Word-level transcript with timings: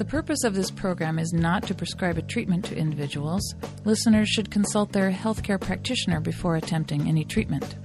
The 0.00 0.06
purpose 0.06 0.44
of 0.44 0.54
this 0.54 0.70
program 0.70 1.18
is 1.18 1.34
not 1.34 1.64
to 1.64 1.74
prescribe 1.74 2.16
a 2.16 2.22
treatment 2.22 2.64
to 2.64 2.74
individuals. 2.74 3.42
Listeners 3.84 4.30
should 4.30 4.50
consult 4.50 4.92
their 4.92 5.12
healthcare 5.12 5.60
practitioner 5.60 6.20
before 6.20 6.56
attempting 6.56 7.06
any 7.06 7.22
treatment. 7.22 7.76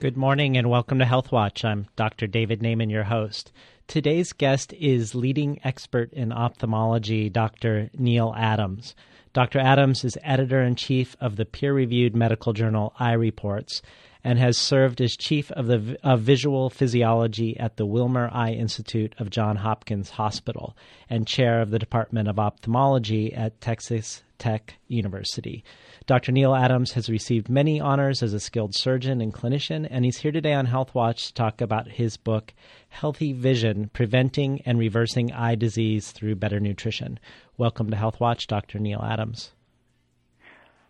Good 0.00 0.16
morning 0.16 0.56
and 0.56 0.68
welcome 0.68 0.98
to 0.98 1.04
Health 1.04 1.30
Watch. 1.30 1.64
I'm 1.64 1.86
Dr. 1.94 2.26
David 2.26 2.62
Naiman, 2.62 2.90
your 2.90 3.04
host. 3.04 3.52
Today's 3.86 4.32
guest 4.32 4.72
is 4.72 5.14
leading 5.14 5.60
expert 5.62 6.12
in 6.12 6.32
ophthalmology, 6.32 7.30
Dr. 7.30 7.90
Neal 7.96 8.34
Adams. 8.36 8.96
Dr. 9.32 9.60
Adams 9.60 10.02
is 10.02 10.18
editor 10.24 10.64
in 10.64 10.74
chief 10.74 11.16
of 11.20 11.36
the 11.36 11.44
peer 11.44 11.72
reviewed 11.72 12.16
medical 12.16 12.52
journal 12.52 12.92
EyeReports 12.98 13.82
and 14.24 14.38
has 14.38 14.58
served 14.58 15.00
as 15.00 15.16
chief 15.16 15.50
of 15.52 15.66
the 15.66 15.96
of 16.02 16.20
visual 16.20 16.70
physiology 16.70 17.58
at 17.58 17.76
the 17.76 17.86
Wilmer 17.86 18.28
Eye 18.32 18.52
Institute 18.52 19.14
of 19.18 19.30
Johns 19.30 19.60
Hopkins 19.60 20.10
Hospital 20.10 20.76
and 21.08 21.26
chair 21.26 21.60
of 21.60 21.70
the 21.70 21.78
Department 21.78 22.28
of 22.28 22.38
Ophthalmology 22.38 23.32
at 23.32 23.60
Texas 23.60 24.22
Tech 24.38 24.74
University. 24.86 25.64
Dr. 26.06 26.32
Neal 26.32 26.54
Adams 26.54 26.92
has 26.92 27.10
received 27.10 27.48
many 27.48 27.80
honors 27.80 28.22
as 28.22 28.32
a 28.32 28.40
skilled 28.40 28.74
surgeon 28.74 29.20
and 29.20 29.34
clinician, 29.34 29.86
and 29.90 30.04
he's 30.04 30.18
here 30.18 30.32
today 30.32 30.54
on 30.54 30.66
Health 30.66 30.94
Watch 30.94 31.26
to 31.26 31.34
talk 31.34 31.60
about 31.60 31.88
his 31.88 32.16
book, 32.16 32.54
Healthy 32.88 33.32
Vision 33.32 33.90
Preventing 33.92 34.62
and 34.64 34.78
Reversing 34.78 35.32
Eye 35.32 35.56
Disease 35.56 36.12
Through 36.12 36.36
Better 36.36 36.60
Nutrition. 36.60 37.18
Welcome 37.56 37.90
to 37.90 37.96
Health 37.96 38.20
Watch, 38.20 38.46
Dr. 38.46 38.78
Neal 38.78 39.02
Adams. 39.02 39.52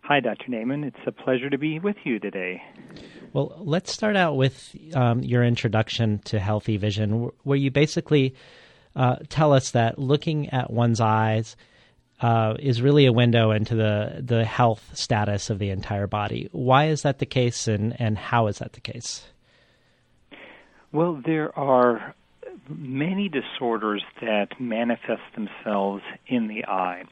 Hi, 0.09 0.21
Dr. 0.21 0.45
Naiman. 0.49 0.83
It's 0.87 0.97
a 1.05 1.11
pleasure 1.11 1.51
to 1.51 1.57
be 1.59 1.77
with 1.77 1.97
you 2.03 2.17
today. 2.17 2.63
Well, 3.31 3.55
let's 3.59 3.93
start 3.93 4.15
out 4.15 4.37
with 4.37 4.75
um, 4.95 5.21
your 5.21 5.43
introduction 5.43 6.17
to 6.25 6.39
Healthy 6.39 6.77
Vision, 6.77 7.29
where 7.43 7.57
you 7.59 7.69
basically 7.69 8.33
uh, 8.95 9.17
tell 9.29 9.53
us 9.53 9.69
that 9.69 9.99
looking 9.99 10.49
at 10.49 10.73
one's 10.73 10.99
eyes 10.99 11.55
uh, 12.21 12.55
is 12.57 12.81
really 12.81 13.05
a 13.05 13.13
window 13.13 13.51
into 13.51 13.75
the, 13.75 14.23
the 14.25 14.45
health 14.45 14.89
status 14.95 15.51
of 15.51 15.59
the 15.59 15.69
entire 15.69 16.07
body. 16.07 16.49
Why 16.53 16.87
is 16.87 17.03
that 17.03 17.19
the 17.19 17.27
case, 17.27 17.67
and, 17.67 17.95
and 18.01 18.17
how 18.17 18.47
is 18.47 18.57
that 18.57 18.73
the 18.73 18.81
case? 18.81 19.27
Well, 20.91 21.21
there 21.23 21.55
are 21.55 22.15
many 22.67 23.29
disorders 23.29 24.03
that 24.21 24.59
manifest 24.59 25.21
themselves 25.35 26.01
in 26.25 26.47
the 26.47 26.65
eye 26.65 27.03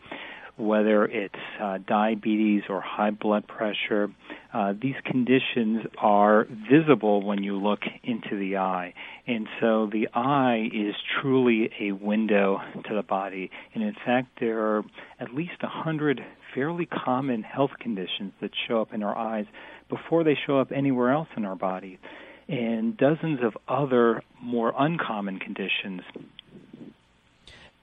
whether 0.58 1.06
it's 1.06 1.36
uh, 1.62 1.78
diabetes 1.88 2.64
or 2.70 2.82
high 2.82 3.12
blood 3.12 3.48
pressure. 3.48 4.10
Uh, 4.54 4.74
these 4.82 4.96
conditions 5.06 5.86
are 5.98 6.48
visible 6.70 7.22
when 7.22 7.44
you 7.44 7.56
look 7.56 7.82
into 8.04 8.38
the 8.38 8.58
eye. 8.58 8.94
And 9.28 9.48
so 9.62 9.88
the 9.92 10.08
eye 10.14 10.70
is 10.74 10.96
truly 11.22 11.70
a 11.80 11.92
window 11.92 12.60
to 12.88 12.96
the 12.96 13.04
body. 13.04 13.52
And 13.74 13.84
in 13.84 13.94
fact, 14.06 14.40
there 14.40 14.60
are 14.60 14.84
at 15.20 15.34
least 15.34 15.62
a 15.62 15.68
hundred 15.68 16.22
fairly 16.56 16.88
common 16.88 17.44
health 17.44 17.72
conditions 17.80 18.34
that 18.42 18.52
show 18.68 18.82
up 18.82 18.94
in 18.94 19.04
our 19.04 19.16
eyes 19.16 19.46
before 19.90 20.24
they 20.24 20.38
show 20.48 20.60
up 20.60 20.72
anywhere 20.72 21.12
else 21.12 21.28
in 21.38 21.46
our 21.46 21.56
body. 21.56 22.00
And 22.48 22.98
dozens 22.98 23.40
of 23.44 23.58
other 23.68 24.24
more 24.42 24.74
uncommon 24.78 25.40
conditions 25.40 26.02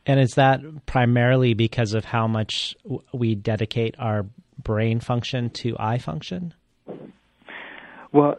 and 0.07 0.21
is 0.21 0.35
that 0.35 0.61
primarily 0.87 1.55
because 1.55 1.95
of 1.95 2.05
how 2.05 2.27
much 2.27 2.77
we 3.13 3.35
dedicate 3.35 3.95
our 3.99 4.27
brain 4.63 5.01
function 5.01 5.51
to 5.51 5.77
eye 5.79 5.99
function? 5.99 6.55
Well, 8.13 8.37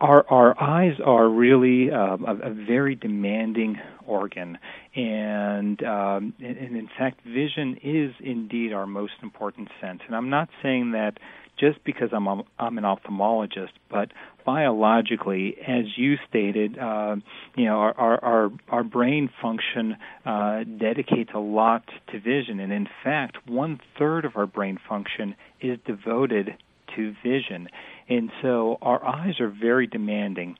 our 0.00 0.26
our 0.30 0.60
eyes 0.60 0.98
are 1.04 1.28
really 1.28 1.90
um, 1.90 2.24
a, 2.26 2.50
a, 2.50 2.50
very 2.50 2.94
demanding 2.94 3.80
organ, 4.06 4.58
and, 4.94 5.82
um, 5.82 6.34
and 6.38 6.76
in 6.76 6.88
fact, 6.98 7.20
vision 7.24 7.78
is 7.82 8.14
indeed 8.20 8.72
our 8.72 8.86
most 8.86 9.14
important 9.22 9.68
sense. 9.80 10.00
And 10.06 10.14
I'm 10.14 10.28
not 10.30 10.48
saying 10.62 10.92
that 10.92 11.18
just 11.58 11.82
because 11.84 12.10
I'm 12.12 12.26
a, 12.26 12.42
I'm 12.58 12.78
an 12.78 12.84
ophthalmologist, 12.84 13.72
but 13.90 14.10
biologically, 14.44 15.56
as 15.66 15.84
you 15.96 16.16
stated, 16.28 16.78
uh, 16.78 17.16
you 17.56 17.64
know, 17.64 17.78
our 17.78 17.98
our 17.98 18.24
our, 18.24 18.50
our 18.68 18.84
brain 18.84 19.30
function 19.40 19.96
uh, 20.24 20.64
dedicates 20.78 21.30
a 21.34 21.38
lot 21.38 21.84
to 22.12 22.20
vision, 22.20 22.60
and 22.60 22.72
in 22.72 22.88
fact, 23.02 23.38
one 23.48 23.80
third 23.98 24.24
of 24.24 24.36
our 24.36 24.46
brain 24.46 24.78
function 24.88 25.34
is 25.60 25.78
devoted 25.86 26.56
to 26.94 27.14
vision, 27.24 27.68
and 28.08 28.30
so 28.42 28.78
our 28.82 29.04
eyes 29.04 29.40
are 29.40 29.50
very 29.50 29.86
demanding. 29.86 30.56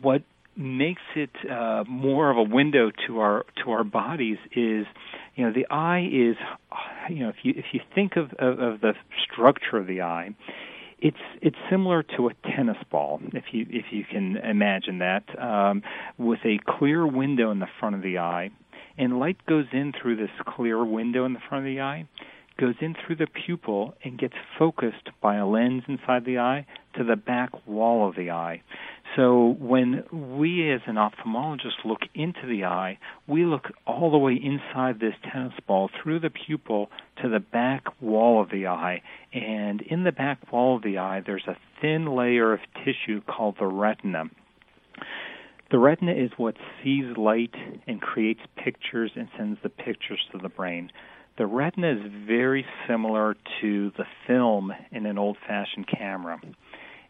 What 0.00 0.22
makes 0.56 1.02
it 1.16 1.30
uh, 1.50 1.84
more 1.88 2.30
of 2.30 2.36
a 2.36 2.42
window 2.42 2.90
to 3.06 3.20
our 3.20 3.44
to 3.64 3.70
our 3.70 3.84
bodies 3.84 4.38
is 4.54 4.86
you 5.34 5.44
know 5.44 5.52
the 5.52 5.66
eye 5.70 6.00
is 6.00 6.36
you 7.08 7.20
know 7.20 7.28
if 7.28 7.36
you 7.42 7.54
if 7.56 7.66
you 7.72 7.80
think 7.94 8.16
of, 8.16 8.32
of, 8.38 8.58
of 8.58 8.80
the 8.80 8.92
structure 9.24 9.78
of 9.78 9.86
the 9.86 10.02
eye 10.02 10.34
it's 11.02 11.16
it's 11.42 11.56
similar 11.68 12.02
to 12.16 12.28
a 12.28 12.34
tennis 12.56 12.76
ball 12.90 13.20
if 13.32 13.44
you 13.52 13.66
if 13.68 13.86
you 13.90 14.04
can 14.04 14.36
imagine 14.36 14.98
that 14.98 15.24
um, 15.38 15.82
with 16.16 16.38
a 16.44 16.58
clear 16.78 17.06
window 17.06 17.50
in 17.50 17.58
the 17.58 17.66
front 17.80 17.96
of 17.96 18.02
the 18.02 18.18
eye. 18.18 18.50
And 18.98 19.18
light 19.18 19.38
goes 19.46 19.64
in 19.72 19.92
through 20.00 20.16
this 20.16 20.30
clear 20.46 20.84
window 20.84 21.24
in 21.24 21.32
the 21.32 21.40
front 21.48 21.66
of 21.66 21.74
the 21.74 21.80
eye 21.80 22.06
goes 22.58 22.74
in 22.80 22.94
through 22.94 23.16
the 23.16 23.26
pupil 23.26 23.94
and 24.04 24.18
gets 24.18 24.34
focused 24.58 25.08
by 25.20 25.36
a 25.36 25.46
lens 25.46 25.82
inside 25.88 26.24
the 26.24 26.38
eye 26.38 26.66
to 26.96 27.04
the 27.04 27.16
back 27.16 27.50
wall 27.66 28.08
of 28.08 28.16
the 28.16 28.30
eye. 28.30 28.62
So 29.16 29.56
when 29.58 30.04
we 30.38 30.72
as 30.72 30.80
an 30.86 30.96
ophthalmologist 30.96 31.84
look 31.84 32.00
into 32.14 32.46
the 32.46 32.64
eye, 32.64 32.98
we 33.26 33.44
look 33.44 33.68
all 33.86 34.10
the 34.10 34.18
way 34.18 34.34
inside 34.34 35.00
this 35.00 35.14
tennis 35.30 35.52
ball 35.66 35.90
through 36.02 36.20
the 36.20 36.30
pupil 36.30 36.90
to 37.22 37.28
the 37.28 37.40
back 37.40 37.84
wall 38.00 38.40
of 38.40 38.50
the 38.50 38.66
eye. 38.66 39.02
And 39.32 39.82
in 39.82 40.04
the 40.04 40.12
back 40.12 40.50
wall 40.52 40.76
of 40.76 40.82
the 40.82 40.98
eye, 40.98 41.22
there's 41.24 41.46
a 41.46 41.56
thin 41.80 42.06
layer 42.06 42.52
of 42.52 42.60
tissue 42.84 43.20
called 43.22 43.56
the 43.58 43.66
retina. 43.66 44.24
The 45.70 45.78
retina 45.78 46.12
is 46.12 46.30
what 46.36 46.56
sees 46.82 47.16
light 47.16 47.54
and 47.86 48.00
creates 48.00 48.40
pictures 48.62 49.10
and 49.16 49.28
sends 49.38 49.58
the 49.62 49.70
pictures 49.70 50.20
to 50.32 50.38
the 50.38 50.50
brain. 50.50 50.90
The 51.38 51.46
retina 51.46 51.92
is 51.92 52.12
very 52.26 52.66
similar 52.86 53.36
to 53.60 53.90
the 53.96 54.04
film 54.26 54.72
in 54.90 55.06
an 55.06 55.18
old 55.18 55.36
fashioned 55.46 55.86
camera. 55.88 56.40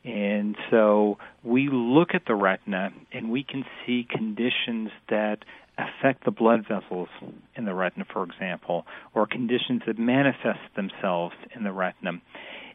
And 0.05 0.57
so 0.71 1.19
we 1.43 1.69
look 1.71 2.15
at 2.15 2.23
the 2.27 2.35
retina 2.35 2.91
and 3.13 3.31
we 3.31 3.45
can 3.45 3.65
see 3.85 4.07
conditions 4.09 4.91
that 5.09 5.39
affect 5.79 6.25
the 6.25 6.31
blood 6.31 6.65
vessels 6.69 7.09
in 7.57 7.65
the 7.65 7.75
retina, 7.75 8.05
for 8.13 8.25
example, 8.25 8.85
or 9.15 9.27
conditions 9.27 9.83
that 9.87 9.99
manifest 9.99 10.61
themselves 10.77 11.35
in 11.55 11.65
the 11.65 11.73
retina. 11.73 12.21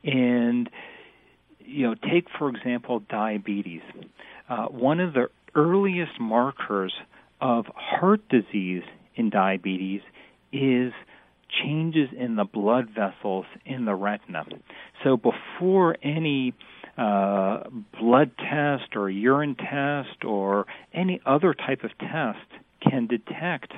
And, 0.04 0.70
you 1.60 1.88
know, 1.88 1.96
take, 1.96 2.28
for 2.38 2.50
example, 2.50 3.02
diabetes. 3.10 3.82
Uh, 4.50 4.66
one 4.66 5.00
of 5.00 5.14
the 5.14 5.30
earliest 5.56 6.20
markers 6.20 6.94
of 7.42 7.66
heart 7.76 8.22
disease 8.30 8.84
in 9.16 9.30
diabetes 9.30 10.02
is 10.52 10.94
changes 11.50 12.10
in 12.18 12.36
the 12.36 12.44
blood 12.44 12.90
vessels 12.90 13.46
in 13.66 13.86
the 13.86 13.96
retina. 13.96 14.46
So 15.04 15.18
before 15.18 15.98
any 16.04 16.54
uh, 16.98 17.64
blood 18.00 18.32
test 18.38 18.96
or 18.96 19.10
urine 19.10 19.56
test 19.56 20.26
or 20.26 20.66
any 20.94 21.22
other 21.26 21.54
type 21.54 21.84
of 21.84 21.92
test 22.00 22.48
can 22.82 23.08
detect 23.08 23.74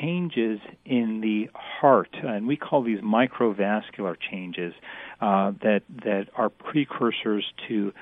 changes 0.00 0.60
in 0.84 1.20
the 1.20 1.50
heart, 1.54 2.10
and 2.22 2.46
we 2.46 2.56
call 2.56 2.82
these 2.82 3.00
microvascular 3.00 4.16
changes 4.30 4.72
uh, 5.20 5.52
that 5.62 5.82
that 6.04 6.28
are 6.36 6.48
precursors 6.48 7.44
to 7.68 7.92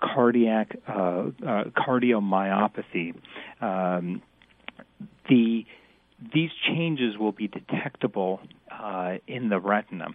cardiac 0.00 0.76
uh, 0.88 0.92
uh, 0.92 1.64
cardiomyopathy. 1.76 3.14
Um, 3.60 4.22
the 5.28 5.64
these 6.34 6.50
changes 6.68 7.16
will 7.18 7.32
be 7.32 7.48
detectable 7.48 8.40
uh, 8.70 9.14
in 9.26 9.48
the 9.48 9.58
retina. 9.58 10.08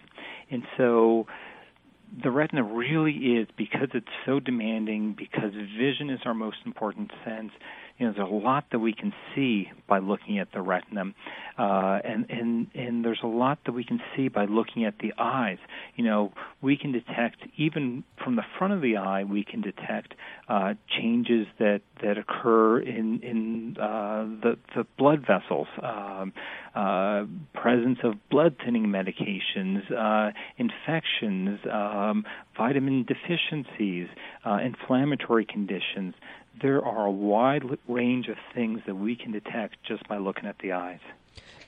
And 0.50 0.62
so 0.76 1.26
the 2.22 2.30
retina 2.30 2.62
really 2.62 3.12
is, 3.12 3.48
because 3.56 3.88
it's 3.94 4.06
so 4.24 4.38
demanding, 4.38 5.14
because 5.16 5.52
vision 5.76 6.10
is 6.10 6.20
our 6.24 6.34
most 6.34 6.58
important 6.64 7.10
sense, 7.24 7.50
you 7.98 8.06
know, 8.06 8.12
there's 8.14 8.28
a 8.28 8.34
lot 8.34 8.64
that 8.72 8.78
we 8.78 8.92
can 8.92 9.12
see 9.34 9.70
by 9.88 9.98
looking 10.00 10.38
at 10.38 10.52
the 10.52 10.60
retina, 10.60 11.14
uh, 11.58 11.98
and 12.04 12.26
and 12.28 12.66
and 12.74 13.04
there's 13.04 13.20
a 13.22 13.26
lot 13.26 13.58
that 13.64 13.72
we 13.72 13.84
can 13.84 14.00
see 14.14 14.28
by 14.28 14.44
looking 14.44 14.84
at 14.84 14.98
the 14.98 15.14
eyes. 15.18 15.58
You 15.94 16.04
know, 16.04 16.32
we 16.60 16.76
can 16.76 16.92
detect 16.92 17.38
even 17.56 18.04
from 18.22 18.36
the 18.36 18.42
front 18.58 18.74
of 18.74 18.82
the 18.82 18.98
eye, 18.98 19.24
we 19.24 19.44
can 19.44 19.62
detect 19.62 20.14
uh, 20.48 20.74
changes 20.88 21.46
that 21.58 21.80
that 22.02 22.18
occur 22.18 22.80
in 22.80 23.20
in 23.22 23.76
uh, 23.80 24.24
the 24.42 24.58
the 24.74 24.84
blood 24.98 25.24
vessels, 25.26 25.68
um, 25.82 26.34
uh, 26.74 27.24
presence 27.54 27.98
of 28.04 28.14
blood 28.28 28.56
thinning 28.62 28.88
medications, 28.88 29.90
uh, 29.90 30.32
infections, 30.58 31.60
um, 31.72 32.26
vitamin 32.58 33.04
deficiencies, 33.04 34.08
uh, 34.44 34.58
inflammatory 34.62 35.46
conditions 35.46 36.14
there 36.60 36.84
are 36.84 37.06
a 37.06 37.10
wide 37.10 37.62
range 37.88 38.28
of 38.28 38.36
things 38.54 38.80
that 38.86 38.96
we 38.96 39.16
can 39.16 39.32
detect 39.32 39.76
just 39.86 40.06
by 40.08 40.18
looking 40.18 40.46
at 40.46 40.58
the 40.58 40.72
eyes. 40.72 41.00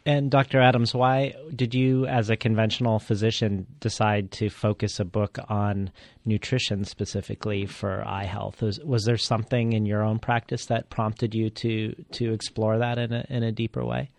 And 0.07 0.31
Dr. 0.31 0.61
Adams, 0.61 0.95
why 0.95 1.35
did 1.55 1.75
you, 1.75 2.07
as 2.07 2.31
a 2.31 2.37
conventional 2.37 2.99
physician, 2.99 3.67
decide 3.81 4.31
to 4.33 4.49
focus 4.49 5.01
a 5.01 5.05
book 5.05 5.39
on 5.49 5.91
nutrition 6.25 6.85
specifically 6.85 7.67
for 7.67 8.07
eye 8.07 8.25
health? 8.25 8.63
Was, 8.63 8.81
was 8.81 9.05
there 9.05 9.19
something 9.19 9.75
in 9.75 9.85
your 9.85 10.03
own 10.03 10.19
practice 10.19 10.67
that 10.67 10.89
prompted 10.89 11.35
you 11.35 11.51
to 11.51 11.95
to 12.13 12.33
explore 12.33 12.79
that 12.79 12.99
in 12.99 13.13
a, 13.13 13.27
in 13.29 13.43
a 13.43 13.53
deeper 13.53 13.85
way? 13.85 14.11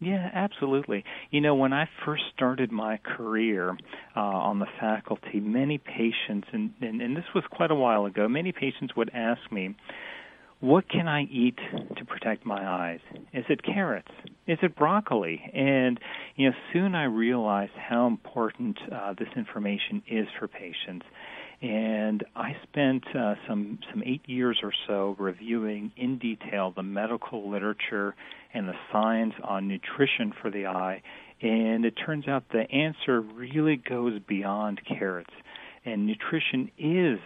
Yeah, 0.00 0.28
absolutely. 0.34 1.04
You 1.30 1.40
know, 1.40 1.54
when 1.54 1.72
I 1.72 1.88
first 2.04 2.24
started 2.34 2.70
my 2.70 2.98
career 2.98 3.76
uh, 4.16 4.20
on 4.20 4.58
the 4.58 4.66
faculty, 4.78 5.40
many 5.40 5.78
patients, 5.78 6.48
and, 6.52 6.72
and, 6.80 7.00
and 7.00 7.16
this 7.16 7.24
was 7.34 7.44
quite 7.50 7.70
a 7.70 7.74
while 7.74 8.04
ago, 8.04 8.28
many 8.28 8.52
patients 8.52 8.94
would 8.96 9.10
ask 9.14 9.40
me, 9.50 9.74
what 10.60 10.88
can 10.88 11.08
I 11.08 11.22
eat 11.24 11.58
to 11.96 12.04
protect 12.06 12.46
my 12.46 12.66
eyes? 12.66 13.00
Is 13.34 13.44
it 13.48 13.62
carrots? 13.62 14.10
Is 14.46 14.58
it 14.62 14.74
broccoli? 14.76 15.40
And 15.52 16.00
you 16.36 16.48
know, 16.48 16.56
soon 16.72 16.94
I 16.94 17.04
realized 17.04 17.72
how 17.76 18.06
important 18.06 18.78
uh, 18.90 19.12
this 19.18 19.28
information 19.36 20.02
is 20.10 20.26
for 20.38 20.48
patients. 20.48 21.04
And 21.62 22.24
I 22.36 22.56
spent 22.64 23.04
uh, 23.16 23.34
some 23.48 23.78
some 23.90 24.02
eight 24.04 24.22
years 24.26 24.58
or 24.62 24.72
so 24.86 25.16
reviewing 25.18 25.92
in 25.96 26.18
detail 26.18 26.72
the 26.74 26.82
medical 26.82 27.50
literature 27.50 28.14
and 28.52 28.68
the 28.68 28.74
science 28.92 29.34
on 29.42 29.68
nutrition 29.68 30.32
for 30.40 30.50
the 30.50 30.66
eye. 30.66 31.02
And 31.40 31.84
it 31.84 31.92
turns 31.92 32.28
out 32.28 32.44
the 32.52 32.70
answer 32.70 33.20
really 33.20 33.76
goes 33.76 34.20
beyond 34.26 34.80
carrots. 34.86 35.32
And 35.84 36.06
nutrition 36.06 36.70
is 36.78 37.18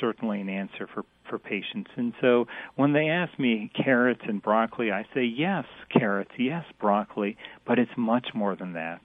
certainly 0.00 0.40
an 0.40 0.48
answer 0.48 0.88
for 0.92 1.04
for 1.28 1.38
patients. 1.38 1.90
And 1.96 2.12
so 2.20 2.46
when 2.76 2.92
they 2.92 3.08
ask 3.08 3.38
me 3.38 3.70
carrots 3.74 4.20
and 4.28 4.42
broccoli, 4.42 4.92
I 4.92 5.04
say 5.14 5.24
yes, 5.24 5.64
carrots, 5.90 6.32
yes, 6.38 6.64
broccoli, 6.80 7.36
but 7.66 7.78
it's 7.78 7.90
much 7.96 8.28
more 8.34 8.54
than 8.56 8.74
that. 8.74 9.00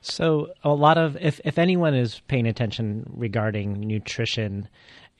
So 0.00 0.48
a 0.64 0.70
lot 0.70 0.98
of 0.98 1.16
if 1.16 1.40
if 1.44 1.58
anyone 1.58 1.94
is 1.94 2.20
paying 2.28 2.46
attention 2.46 3.10
regarding 3.14 3.80
nutrition 3.80 4.68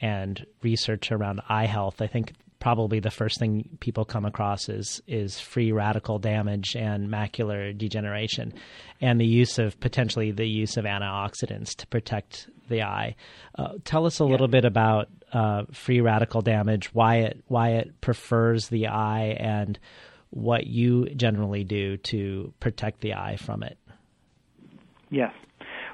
and 0.00 0.44
research 0.62 1.12
around 1.12 1.40
eye 1.48 1.66
health, 1.66 2.00
I 2.00 2.06
think 2.06 2.32
probably 2.60 3.00
the 3.00 3.10
first 3.10 3.38
thing 3.38 3.78
people 3.80 4.04
come 4.04 4.24
across 4.24 4.68
is 4.68 5.02
is 5.06 5.40
free 5.40 5.72
radical 5.72 6.18
damage 6.18 6.76
and 6.76 7.08
macular 7.08 7.76
degeneration, 7.76 8.52
and 9.00 9.20
the 9.20 9.26
use 9.26 9.58
of 9.58 9.78
potentially 9.80 10.30
the 10.30 10.46
use 10.46 10.76
of 10.76 10.84
antioxidants 10.84 11.74
to 11.76 11.86
protect 11.88 12.48
the 12.68 12.82
eye. 12.82 13.16
Uh, 13.58 13.72
tell 13.84 14.06
us 14.06 14.20
a 14.20 14.24
yeah. 14.24 14.30
little 14.30 14.48
bit 14.48 14.64
about 14.64 15.08
uh, 15.32 15.64
free 15.72 16.00
radical 16.00 16.42
damage, 16.42 16.94
why 16.94 17.16
it 17.16 17.42
why 17.48 17.70
it 17.70 18.00
prefers 18.00 18.68
the 18.68 18.86
eye, 18.86 19.36
and 19.38 19.78
what 20.30 20.66
you 20.66 21.06
generally 21.16 21.64
do 21.64 21.96
to 21.96 22.52
protect 22.60 23.00
the 23.00 23.14
eye 23.14 23.36
from 23.36 23.62
it. 23.62 23.76
Yes. 25.10 25.32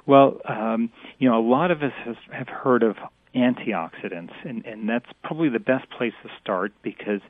Well, 0.07 0.41
um, 0.49 0.91
you 1.19 1.29
know, 1.29 1.39
a 1.39 1.47
lot 1.47 1.71
of 1.71 1.83
us 1.83 1.93
has, 2.05 2.17
have 2.33 2.49
heard 2.49 2.83
of 2.83 2.97
antioxidants, 3.35 4.33
and, 4.45 4.65
and 4.65 4.89
that's 4.89 5.07
probably 5.23 5.49
the 5.49 5.59
best 5.59 5.91
place 5.91 6.13
to 6.23 6.29
start 6.41 6.73
because 6.83 7.21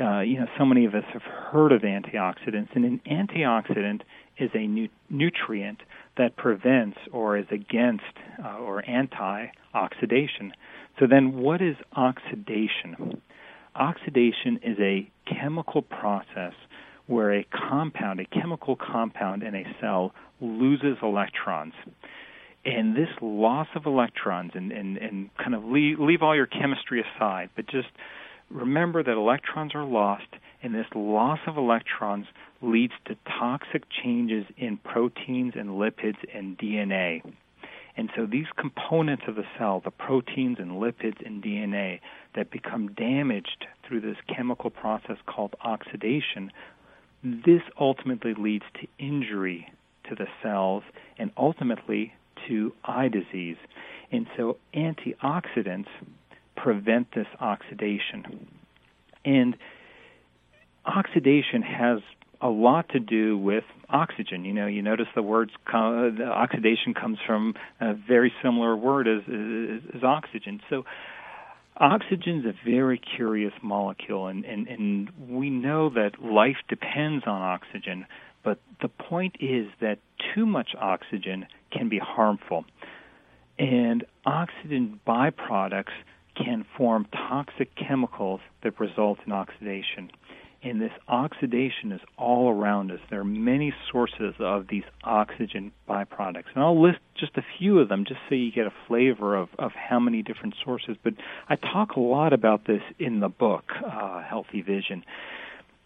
uh, 0.00 0.20
you 0.20 0.38
know 0.38 0.46
so 0.56 0.64
many 0.64 0.84
of 0.84 0.94
us 0.94 1.04
have 1.12 1.22
heard 1.22 1.72
of 1.72 1.82
antioxidants, 1.82 2.68
and 2.74 2.84
an 2.84 3.00
antioxidant 3.10 4.02
is 4.38 4.50
a 4.54 4.66
nu- 4.66 4.88
nutrient 5.10 5.80
that 6.16 6.36
prevents 6.36 6.98
or 7.12 7.36
is 7.36 7.46
against 7.50 8.04
uh, 8.44 8.58
or 8.58 8.88
anti-oxidation. 8.88 10.52
So 11.00 11.06
then, 11.08 11.36
what 11.38 11.60
is 11.60 11.76
oxidation? 11.96 13.20
Oxidation 13.74 14.60
is 14.62 14.78
a 14.80 15.10
chemical 15.26 15.82
process 15.82 16.54
where 17.08 17.32
a 17.34 17.44
compound, 17.44 18.20
a 18.20 18.24
chemical 18.26 18.76
compound 18.76 19.42
in 19.42 19.56
a 19.56 19.64
cell, 19.80 20.14
loses 20.40 20.96
electrons 21.02 21.74
and 22.64 22.96
this 22.96 23.08
loss 23.20 23.68
of 23.74 23.86
electrons 23.86 24.52
and, 24.54 24.72
and, 24.72 24.98
and 24.98 25.30
kind 25.36 25.54
of 25.54 25.64
leave, 25.64 25.98
leave 25.98 26.22
all 26.22 26.36
your 26.36 26.46
chemistry 26.46 27.02
aside, 27.02 27.50
but 27.56 27.66
just 27.66 27.88
remember 28.50 29.02
that 29.02 29.12
electrons 29.12 29.74
are 29.74 29.84
lost, 29.84 30.26
and 30.62 30.74
this 30.74 30.86
loss 30.94 31.38
of 31.46 31.56
electrons 31.56 32.26
leads 32.60 32.92
to 33.06 33.16
toxic 33.38 33.84
changes 34.02 34.44
in 34.56 34.76
proteins 34.78 35.54
and 35.56 35.70
lipids 35.70 36.18
and 36.34 36.58
DNA. 36.58 37.22
And 37.96 38.10
so 38.14 38.26
these 38.26 38.46
components 38.56 39.24
of 39.26 39.34
the 39.34 39.44
cell, 39.58 39.80
the 39.84 39.90
proteins 39.90 40.58
and 40.60 40.72
lipids 40.72 41.24
and 41.24 41.42
DNA 41.42 42.00
that 42.36 42.50
become 42.50 42.92
damaged 42.92 43.66
through 43.86 44.02
this 44.02 44.16
chemical 44.34 44.70
process 44.70 45.16
called 45.26 45.56
oxidation, 45.62 46.52
this 47.22 47.62
ultimately 47.78 48.34
leads 48.34 48.64
to 48.80 48.86
injury 48.98 49.70
to 50.08 50.14
the 50.14 50.26
cells 50.42 50.82
and 51.18 51.30
ultimately 51.36 52.14
to 52.46 52.72
eye 52.84 53.08
disease. 53.08 53.56
And 54.10 54.26
so 54.36 54.56
antioxidants 54.74 55.88
prevent 56.56 57.08
this 57.14 57.26
oxidation. 57.40 58.48
And 59.24 59.56
oxidation 60.84 61.62
has 61.62 62.00
a 62.40 62.48
lot 62.48 62.88
to 62.90 63.00
do 63.00 63.36
with 63.36 63.64
oxygen. 63.88 64.44
You 64.44 64.52
know, 64.52 64.66
you 64.66 64.82
notice 64.82 65.08
the 65.14 65.22
words 65.22 65.50
the 65.66 66.30
oxidation 66.32 66.94
comes 66.94 67.18
from 67.26 67.54
a 67.80 67.94
very 67.94 68.32
similar 68.42 68.76
word 68.76 69.08
as, 69.08 69.22
as, 69.26 69.96
as 69.96 70.04
oxygen. 70.04 70.60
So 70.70 70.84
oxygen 71.80 72.40
is 72.40 72.44
a 72.46 72.70
very 72.70 73.00
curious 73.16 73.52
molecule, 73.62 74.26
and, 74.26 74.44
and, 74.44 74.66
and 74.68 75.10
we 75.28 75.50
know 75.50 75.90
that 75.90 76.22
life 76.22 76.56
depends 76.68 77.24
on 77.26 77.40
oxygen. 77.40 78.06
But 78.44 78.60
the 78.80 78.88
point 78.88 79.36
is 79.40 79.66
that 79.80 79.98
too 80.34 80.46
much 80.46 80.70
oxygen 80.78 81.46
can 81.72 81.88
be 81.88 81.98
harmful. 81.98 82.64
And 83.58 84.04
oxygen 84.24 85.00
byproducts 85.06 85.92
can 86.36 86.64
form 86.76 87.06
toxic 87.12 87.74
chemicals 87.74 88.40
that 88.62 88.78
result 88.78 89.18
in 89.26 89.32
oxidation. 89.32 90.10
And 90.60 90.80
this 90.80 90.92
oxidation 91.06 91.92
is 91.92 92.00
all 92.16 92.50
around 92.50 92.90
us. 92.90 92.98
There 93.10 93.20
are 93.20 93.24
many 93.24 93.72
sources 93.92 94.34
of 94.40 94.66
these 94.68 94.82
oxygen 95.04 95.70
byproducts. 95.88 96.50
And 96.54 96.64
I'll 96.64 96.82
list 96.82 96.98
just 97.16 97.36
a 97.36 97.44
few 97.58 97.78
of 97.78 97.88
them 97.88 98.04
just 98.06 98.20
so 98.28 98.34
you 98.34 98.50
get 98.50 98.66
a 98.66 98.72
flavor 98.88 99.36
of, 99.36 99.48
of 99.58 99.70
how 99.72 100.00
many 100.00 100.22
different 100.22 100.54
sources. 100.64 100.96
But 101.02 101.14
I 101.48 101.54
talk 101.54 101.92
a 101.92 102.00
lot 102.00 102.32
about 102.32 102.66
this 102.66 102.82
in 102.98 103.20
the 103.20 103.28
book, 103.28 103.70
uh, 103.86 104.22
Healthy 104.22 104.62
Vision. 104.62 105.04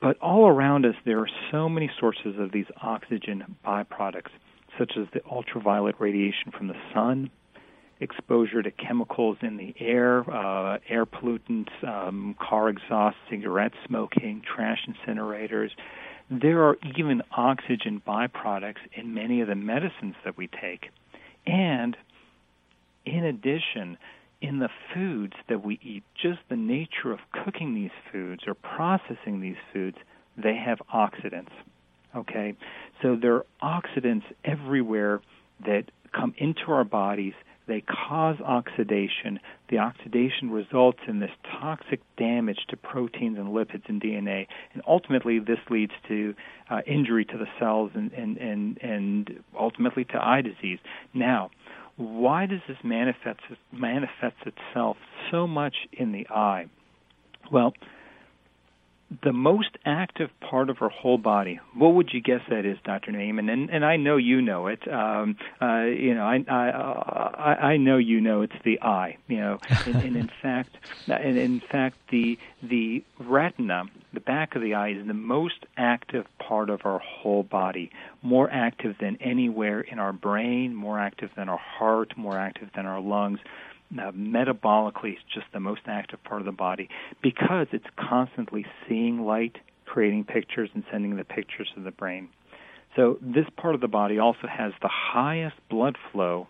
But 0.01 0.19
all 0.21 0.49
around 0.49 0.87
us, 0.87 0.95
there 1.05 1.21
are 1.21 1.31
so 1.51 1.69
many 1.69 1.91
sources 2.01 2.39
of 2.39 2.51
these 2.51 2.67
oxygen 2.83 3.57
byproducts 3.65 4.33
such 4.79 4.93
as 4.99 5.07
the 5.13 5.21
ultraviolet 5.31 5.97
radiation 5.99 6.51
from 6.57 6.69
the 6.69 6.75
sun, 6.95 7.31
exposure 8.03 8.63
to 8.63 8.71
chemicals 8.71 9.39
in 9.43 9.57
the 9.57 9.75
air, 9.79 10.29
uh, 10.31 10.79
air 10.89 11.07
pollutants, 11.07 11.71
um, 11.87 12.35
car 12.41 12.69
exhaust, 12.69 13.17
cigarette 13.31 13.73
smoking, 13.87 14.43
trash 14.43 14.87
incinerators. 14.89 15.71
There 16.31 16.63
are 16.65 16.77
even 16.97 17.23
oxygen 17.31 18.03
byproducts 18.07 18.83
in 18.95 19.15
many 19.15 19.41
of 19.41 19.49
the 19.49 19.55
medicines 19.55 20.15
that 20.25 20.37
we 20.37 20.49
take. 20.49 20.91
And 21.47 21.97
in 23.05 23.25
addition, 23.25 23.99
in 24.41 24.59
the 24.59 24.69
foods 24.93 25.35
that 25.49 25.65
we 25.65 25.79
eat, 25.83 26.03
just 26.21 26.41
the 26.49 26.57
nature 26.57 27.13
of 27.13 27.21
cooking 27.45 27.75
these 27.75 27.91
foods 28.11 28.43
or 28.47 28.55
processing 28.55 29.41
these 29.41 29.57
foods, 29.73 29.97
they 30.37 30.57
have 30.57 30.79
oxidants. 30.93 31.53
Okay? 32.15 32.57
So 33.01 33.17
there 33.17 33.37
are 33.37 33.47
oxidants 33.63 34.25
everywhere 34.45 35.21
that 35.65 35.85
come 36.13 36.35
into 36.39 36.73
our 36.73 36.85
bodies. 36.85 37.35
They 37.67 37.83
cause 37.83 38.37
oxidation. 38.41 39.39
The 39.71 39.79
oxidation 39.79 40.51
results 40.51 40.99
in 41.07 41.21
this 41.21 41.31
toxic 41.61 42.01
damage 42.17 42.59
to 42.69 42.77
proteins 42.77 43.39
and 43.39 43.49
lipids 43.49 43.89
and 43.89 44.03
DNA, 44.03 44.47
and 44.75 44.83
ultimately 44.87 45.39
this 45.39 45.61
leads 45.71 45.93
to 46.09 46.35
uh, 46.71 46.81
injury 46.87 47.25
to 47.27 47.39
the 47.39 47.47
cells 47.59 47.93
and, 47.95 48.13
and, 48.13 48.37
and, 48.37 48.79
and 48.83 49.45
ultimately 49.59 50.05
to 50.07 50.17
eye 50.17 50.43
disease. 50.43 50.79
Now, 51.15 51.51
why 51.97 52.47
does 52.47 52.61
this 52.67 52.79
manifest 52.83 53.41
manifest 53.71 54.37
itself 54.47 54.97
so 55.31 55.47
much 55.47 55.75
in 55.93 56.13
the 56.13 56.27
eye? 56.31 56.67
Well, 57.51 57.75
the 59.23 59.33
most 59.33 59.77
active 59.85 60.31
part 60.41 60.71
of 60.71 60.81
our 60.81 60.89
whole 60.89 61.19
body. 61.19 61.61
What 61.75 61.95
would 61.95 62.13
you 62.13 62.21
guess 62.21 62.41
that 62.49 62.65
is, 62.65 62.79
Dr. 62.85 63.13
Naiman? 63.13 63.53
And 63.53 63.71
and 63.71 63.85
I 63.85 63.97
know 63.97 64.17
you 64.17 64.41
know 64.41 64.69
it. 64.69 64.87
Um, 64.91 65.37
uh, 65.61 65.83
you 65.83 66.15
know, 66.15 66.25
I, 66.25 66.45
I 66.49 66.71
I 66.71 67.73
I 67.73 67.77
know 67.77 67.99
you 67.99 68.21
know 68.21 68.43
it's 68.43 68.57
the 68.65 68.81
eye. 68.81 69.19
You 69.29 69.39
know, 69.39 69.59
and, 69.87 69.97
and 69.97 70.17
in 70.17 70.31
fact, 70.41 70.77
and 71.07 71.37
in 71.37 71.61
fact, 71.61 71.99
the 72.11 72.39
the 72.63 73.05
retina, 73.19 73.85
the 74.13 74.21
back 74.21 74.55
of 74.55 74.63
the 74.63 74.75
eye, 74.75 74.91
is 74.91 75.07
the 75.07 75.15
most 75.15 75.67
active 75.77 76.27
part 76.39 76.71
of 76.71 76.85
our 76.85 76.99
whole 76.99 77.43
body. 77.43 77.91
More 78.23 78.49
active 78.51 78.97
than 79.01 79.17
anywhere 79.21 79.81
in 79.81 79.99
our 79.99 80.13
brain. 80.13 80.75
More 80.75 80.99
active 80.99 81.31
than 81.37 81.49
our 81.49 81.59
heart. 81.59 82.17
More 82.17 82.39
active 82.39 82.71
than 82.75 82.87
our 82.87 83.01
lungs 83.01 83.41
uh, 83.99 84.13
metabolically 84.13 85.13
it's 85.15 85.23
just 85.35 85.47
the 85.53 85.61
most 85.61 85.83
active 85.87 86.23
part 86.25 86.41
of 86.41 86.47
the 86.47 86.53
body 86.53 86.89
because 87.23 87.67
it's 87.73 87.87
constantly 87.97 88.65
seeing 88.89 89.25
light, 89.25 89.57
creating 89.87 90.25
pictures, 90.25 90.71
and 90.75 90.85
sending 90.91 91.17
the 91.17 91.25
pictures 91.25 91.71
to 91.75 91.83
the 91.83 91.91
brain. 91.91 92.29
So 92.97 93.19
this 93.21 93.47
part 93.57 93.75
of 93.75 93.81
the 93.81 93.89
body 93.89 94.19
also 94.19 94.47
has 94.47 94.73
the 94.83 94.91
highest 94.91 95.57
blood 95.71 95.97
flow 96.13 96.47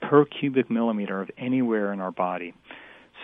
per 0.00 0.24
cubic 0.24 0.70
millimeter 0.70 1.20
of 1.20 1.30
anywhere 1.38 1.92
in 1.92 2.00
our 2.00 2.10
body. 2.10 2.54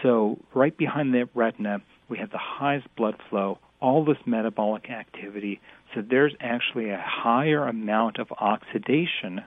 So 0.03 0.39
right 0.55 0.77
behind 0.77 1.15
the 1.15 1.29
retina, 1.35 1.81
we 2.09 2.19
have 2.19 2.31
the 2.31 2.39
highest 2.39 2.87
blood 2.97 3.17
flow, 3.31 3.59
all 3.81 4.05
this 4.05 4.19
metabolic 4.27 4.91
activity. 4.91 5.61
So 5.95 6.03
there's 6.03 6.35
actually 6.41 6.91
a 6.91 7.03
higher 7.05 7.67
amount 7.67 8.19
of 8.19 8.33
oxidation 8.33 9.43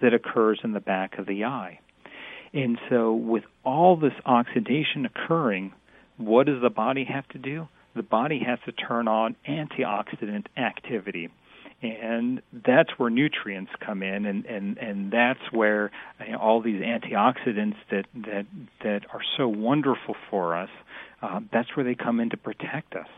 that 0.00 0.14
occurs 0.14 0.60
in 0.62 0.72
the 0.72 0.80
back 0.80 1.18
of 1.18 1.26
the 1.26 1.44
eye. 1.44 1.80
And 2.56 2.78
so 2.88 3.12
with 3.12 3.44
all 3.64 3.96
this 3.96 4.14
oxidation 4.24 5.04
occurring, 5.04 5.72
what 6.16 6.46
does 6.46 6.62
the 6.62 6.70
body 6.70 7.04
have 7.04 7.28
to 7.28 7.38
do? 7.38 7.68
The 7.94 8.02
body 8.02 8.40
has 8.46 8.58
to 8.64 8.72
turn 8.72 9.08
on 9.08 9.36
antioxidant 9.46 10.46
activity 10.56 11.30
and 11.82 12.40
that's 12.66 12.88
where 12.96 13.10
nutrients 13.10 13.70
come 13.84 14.02
in 14.02 14.24
and 14.24 14.46
and 14.46 14.78
and 14.78 15.12
that's 15.12 15.52
where 15.52 15.90
you 16.24 16.32
know, 16.32 16.38
all 16.38 16.62
these 16.62 16.80
antioxidants 16.80 17.76
that 17.90 18.06
that 18.14 18.46
that 18.82 19.02
are 19.12 19.20
so 19.36 19.46
wonderful 19.46 20.16
for 20.30 20.56
us 20.56 20.70
uh, 21.20 21.40
that's 21.52 21.76
where 21.76 21.84
they 21.84 21.94
come 21.94 22.18
in 22.18 22.30
to 22.30 22.36
protect 22.38 22.94
us 22.94 23.08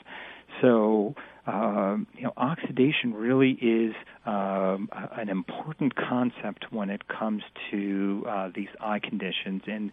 so 0.61 1.14
uh, 1.49 1.97
you 2.14 2.25
know 2.25 2.33
oxidation 2.37 3.14
really 3.14 3.52
is 3.52 3.95
um, 4.26 4.88
an 4.93 5.31
important 5.31 5.95
concept 5.97 6.67
when 6.71 6.90
it 6.90 7.09
comes 7.09 7.43
to 7.71 8.25
uh, 8.28 8.50
these 8.55 8.69
eye 8.81 8.99
conditions 8.99 9.62
and 9.67 9.90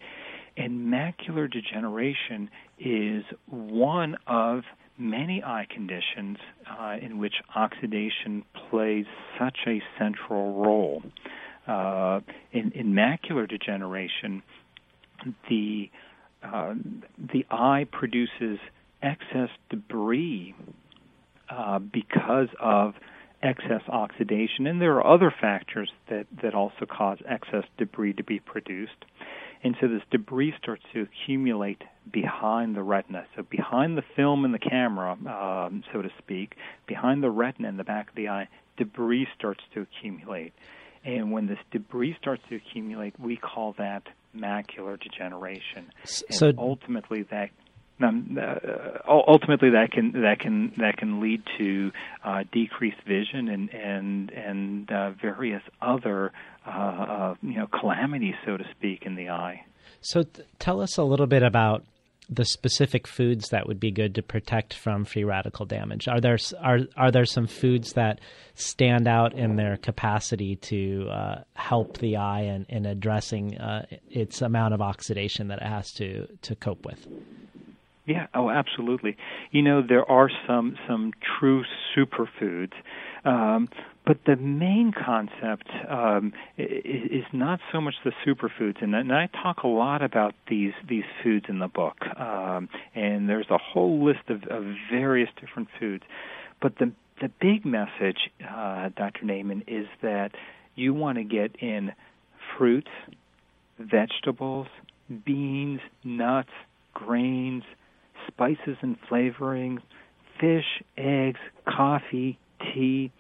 and 0.58 0.88
macular 0.88 1.50
degeneration 1.52 2.50
is 2.78 3.24
one 3.48 4.18
of 4.28 4.64
many 4.98 5.44
eye 5.44 5.68
conditions 5.70 6.38
uh, 6.70 6.96
in 7.02 7.18
which 7.18 7.36
oxidation 7.56 8.44
plays 8.70 9.06
such 9.40 9.58
a 9.68 9.82
central 10.00 10.62
role. 10.62 11.04
Uh, 11.68 12.22
in, 12.52 12.72
in, 12.72 12.94
macular 12.94 13.50
degeneration, 13.50 14.44
the 15.50 15.90
uh, 16.44 16.76
the 17.18 17.46
eye 17.50 17.88
produces 17.92 18.60
excess 19.02 19.50
debris 19.70 20.54
uh, 21.50 21.80
because 21.80 22.50
of 22.60 22.96
excess 23.42 23.82
oxidation, 23.90 24.66
and 24.68 24.82
there 24.82 24.96
are 24.96 25.14
other 25.14 25.34
factors 25.42 25.92
that, 26.10 26.26
that 26.42 26.54
also 26.56 26.86
cause 26.86 27.20
excess 27.28 27.64
debris 27.78 28.14
to 28.14 28.24
be 28.24 28.40
produced. 28.40 29.06
And 29.64 29.76
so 29.82 29.88
this 29.88 30.02
debris 30.12 30.54
starts 30.62 30.84
to 30.94 31.02
accumulate 31.02 31.82
behind 32.12 32.76
the 32.76 32.84
retina. 32.84 33.26
So 33.36 33.44
behind 33.44 33.98
the 33.98 34.04
film 34.16 34.46
in 34.46 34.52
the 34.52 34.60
camera, 34.60 35.14
um, 35.14 35.84
so 35.92 36.02
to 36.02 36.10
speak, 36.20 36.56
behind 36.86 37.24
the 37.24 37.32
retina 37.32 37.70
in 37.70 37.78
the 37.78 37.84
back 37.84 38.10
of 38.10 38.16
the 38.16 38.30
eye, 38.30 38.48
debris 38.78 39.28
starts 39.38 39.64
to 39.74 39.82
accumulate. 39.82 40.54
And 41.04 41.32
when 41.32 41.48
this 41.48 41.60
debris 41.72 42.16
starts 42.20 42.44
to 42.50 42.56
accumulate, 42.56 43.20
we 43.20 43.38
call 43.38 43.74
that 43.78 44.04
macular 44.36 45.00
degeneration. 45.00 45.92
So 46.04 46.52
ultimately, 46.58 47.24
that 47.32 47.50
um, 48.02 48.38
uh, 48.42 48.56
ultimately 49.08 49.70
that 49.72 49.92
can 49.92 50.12
that 50.22 50.40
can 50.40 50.74
that 50.78 50.98
can 50.98 51.22
lead 51.22 51.44
to 51.58 51.92
uh, 52.24 52.44
decreased 52.52 53.02
vision 53.08 53.48
and 53.48 53.74
and 53.74 54.32
and 54.32 54.92
uh, 54.92 55.12
various 55.12 55.64
other 55.82 56.32
uh, 56.68 56.70
uh, 56.70 57.36
you 57.42 57.56
know 57.56 57.68
calamities, 57.68 58.36
so 58.46 58.58
to 58.58 58.66
speak, 58.78 59.04
in 59.04 59.16
the 59.16 59.30
eye. 59.30 59.64
So, 60.02 60.24
th- 60.24 60.48
tell 60.60 60.82
us 60.82 60.98
a 60.98 61.04
little 61.04 61.26
bit 61.26 61.42
about 61.42 61.86
the 62.28 62.44
specific 62.44 63.08
foods 63.08 63.50
that 63.50 63.68
would 63.68 63.80
be 63.80 63.92
good 63.92 64.16
to 64.16 64.22
protect 64.22 64.74
from 64.74 65.06
free 65.06 65.24
radical 65.24 65.66
damage. 65.66 66.10
Are 66.10 66.20
there 66.20 66.38
are 66.62 66.80
are 66.98 67.12
there 67.12 67.26
some 67.26 67.48
foods 67.48 67.94
that 67.94 68.20
stand 68.56 69.08
out 69.08 69.34
in 69.34 69.56
their 69.56 69.78
capacity 69.78 70.58
to 70.58 71.08
uh, 71.10 71.44
help 71.54 72.00
the 72.00 72.18
eye 72.18 72.42
in, 72.42 72.66
in 72.68 72.86
addressing 72.86 73.58
its 74.10 74.42
amount 74.42 74.74
of 74.74 74.82
oxidation 74.82 75.48
that 75.48 75.62
it 75.62 75.68
has 75.68 75.94
to 75.94 76.28
to 76.42 76.56
cope 76.56 76.86
with? 76.86 77.08
Yeah, 78.06 78.28
oh, 78.36 78.52
absolutely. 78.52 79.18
You 79.52 79.64
know, 79.64 79.82
there 79.82 80.10
are 80.10 80.30
some 80.48 80.78
some 80.88 81.12
true 81.40 81.64
superfoods, 81.96 82.74
um, 83.24 83.68
but 84.06 84.20
the 84.28 84.36
main 84.36 84.94
concept 84.94 85.68
um, 85.90 86.32
is, 86.56 87.24
not 87.34 87.60
so 87.72 87.82
much 87.82 87.96
the 88.04 88.12
superfoods, 88.26 88.84
and, 88.84 88.94
and 88.94 89.12
I 89.12 89.28
talk 89.28 89.64
a 89.64 89.68
lot 89.68 90.04
about 90.04 90.36
these 90.48 90.74
these 90.88 91.04
foods 91.24 91.48
in 91.50 91.58
the 91.58 91.68
book. 91.68 91.98
Um, 92.16 92.70
and 92.94 93.28
there's 93.28 93.50
a 93.50 93.58
whole 93.58 94.06
list 94.06 94.30
of, 94.30 94.44
of 94.44 94.66
various 94.92 95.30
different 95.42 95.70
foods, 95.80 96.04
but 96.62 96.78
the 96.78 96.92
the 97.22 97.32
big 97.42 97.66
message, 97.66 98.30
uh, 98.48 98.90
Dr. 98.96 99.24
Naiman, 99.24 99.64
is 99.68 99.88
that 100.04 100.32
you 100.76 100.94
want 100.94 101.18
to 101.18 101.24
get 101.24 101.56
in 101.56 101.92
fruits, 102.56 102.92
vegetables, 103.80 104.68
beans, 105.26 105.80
nuts, 106.04 106.50
grains 106.94 107.64
spices 108.28 108.78
and 108.82 108.98
flavorings, 109.10 109.80
fish, 110.40 110.66
eggs, 110.98 111.40
coffee, 111.68 112.38
tea. 112.60 113.12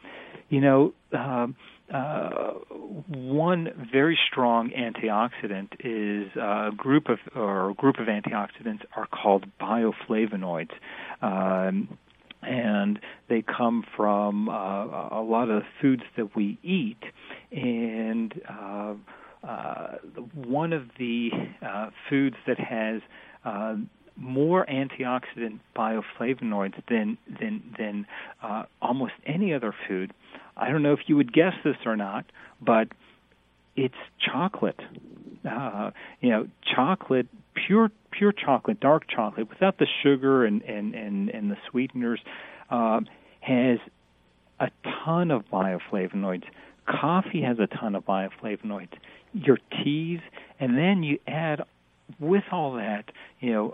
You 0.49 0.61
know, 0.61 0.93
um, 1.17 1.55
uh, 1.93 2.53
one 3.07 3.87
very 3.91 4.17
strong 4.31 4.71
antioxidant 4.71 5.73
is 5.79 6.31
uh, 6.35 6.69
a 6.69 6.71
group 6.75 7.09
of 7.09 7.19
or 7.35 7.71
a 7.71 7.73
group 7.73 7.97
of 7.99 8.07
antioxidants 8.07 8.81
are 8.95 9.07
called 9.07 9.45
bioflavonoids. 9.59 10.71
Um, 11.21 11.97
and 12.41 12.99
they 13.27 13.43
come 13.43 13.83
from 13.95 14.49
uh, 14.49 14.53
a 14.53 15.23
lot 15.23 15.49
of 15.49 15.63
foods 15.81 16.03
that 16.17 16.35
we 16.35 16.59
eat. 16.63 17.01
And 17.51 18.33
uh, 18.47 18.93
uh, 19.43 19.87
one 20.33 20.73
of 20.73 20.83
the 20.97 21.29
uh, 21.65 21.89
foods 22.09 22.35
that 22.47 22.59
has 22.59 23.01
uh, 23.43 23.75
more 24.17 24.65
antioxidant 24.65 25.59
bioflavonoids 25.75 26.81
than 26.89 27.17
than 27.39 27.75
than 27.77 28.07
uh, 28.41 28.63
almost 28.81 29.13
any 29.25 29.53
other 29.53 29.73
food. 29.87 30.13
I 30.57 30.69
don't 30.69 30.83
know 30.83 30.93
if 30.93 31.01
you 31.07 31.15
would 31.17 31.33
guess 31.33 31.53
this 31.63 31.75
or 31.85 31.95
not, 31.95 32.25
but 32.61 32.87
it's 33.75 33.95
chocolate. 34.19 34.79
Uh, 35.49 35.91
you 36.21 36.29
know, 36.29 36.47
chocolate, 36.75 37.27
pure 37.67 37.91
pure 38.11 38.31
chocolate, 38.31 38.79
dark 38.79 39.03
chocolate, 39.07 39.49
without 39.49 39.77
the 39.77 39.87
sugar 40.03 40.45
and 40.45 40.61
and 40.63 40.95
and, 40.95 41.29
and 41.29 41.51
the 41.51 41.57
sweeteners, 41.69 42.21
uh, 42.69 43.01
has 43.41 43.79
a 44.59 44.69
ton 45.03 45.31
of 45.31 45.43
bioflavonoids. 45.51 46.43
Coffee 46.87 47.41
has 47.41 47.57
a 47.59 47.67
ton 47.67 47.95
of 47.95 48.05
bioflavonoids. 48.05 48.93
Your 49.33 49.57
teas, 49.83 50.21
and 50.59 50.77
then 50.77 51.03
you 51.03 51.19
add 51.27 51.61
with 52.19 52.43
all 52.51 52.75
that, 52.75 53.05
you 53.39 53.51
know, 53.51 53.73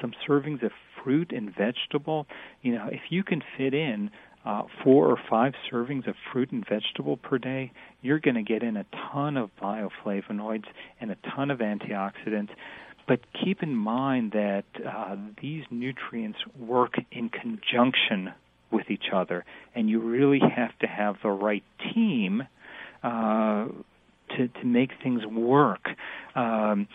some 0.00 0.12
servings 0.28 0.62
of 0.62 0.72
fruit 1.02 1.32
and 1.32 1.54
vegetable. 1.54 2.26
You 2.62 2.74
know, 2.74 2.88
if 2.90 3.00
you 3.10 3.22
can 3.24 3.42
fit 3.56 3.74
in 3.74 4.10
uh, 4.44 4.62
four 4.82 5.08
or 5.08 5.18
five 5.28 5.52
servings 5.70 6.06
of 6.08 6.14
fruit 6.32 6.50
and 6.52 6.66
vegetable 6.66 7.16
per 7.16 7.38
day, 7.38 7.72
you're 8.02 8.20
going 8.20 8.36
to 8.36 8.42
get 8.42 8.62
in 8.62 8.76
a 8.76 8.86
ton 9.12 9.36
of 9.36 9.50
bioflavonoids 9.60 10.66
and 11.00 11.10
a 11.10 11.16
ton 11.34 11.50
of 11.50 11.58
antioxidants. 11.58 12.50
But 13.06 13.20
keep 13.42 13.62
in 13.62 13.74
mind 13.74 14.32
that 14.32 14.64
uh, 14.86 15.16
these 15.40 15.64
nutrients 15.70 16.38
work 16.58 16.94
in 17.10 17.30
conjunction 17.30 18.32
with 18.70 18.90
each 18.90 19.06
other, 19.12 19.44
and 19.74 19.88
you 19.88 20.00
really 20.00 20.40
have 20.40 20.78
to 20.80 20.86
have 20.86 21.16
the 21.22 21.30
right 21.30 21.64
team 21.94 22.42
uh, 23.02 23.66
to 24.36 24.48
to 24.48 24.64
make 24.64 24.90
things 25.02 25.24
work. 25.24 25.88
Um, 26.34 26.86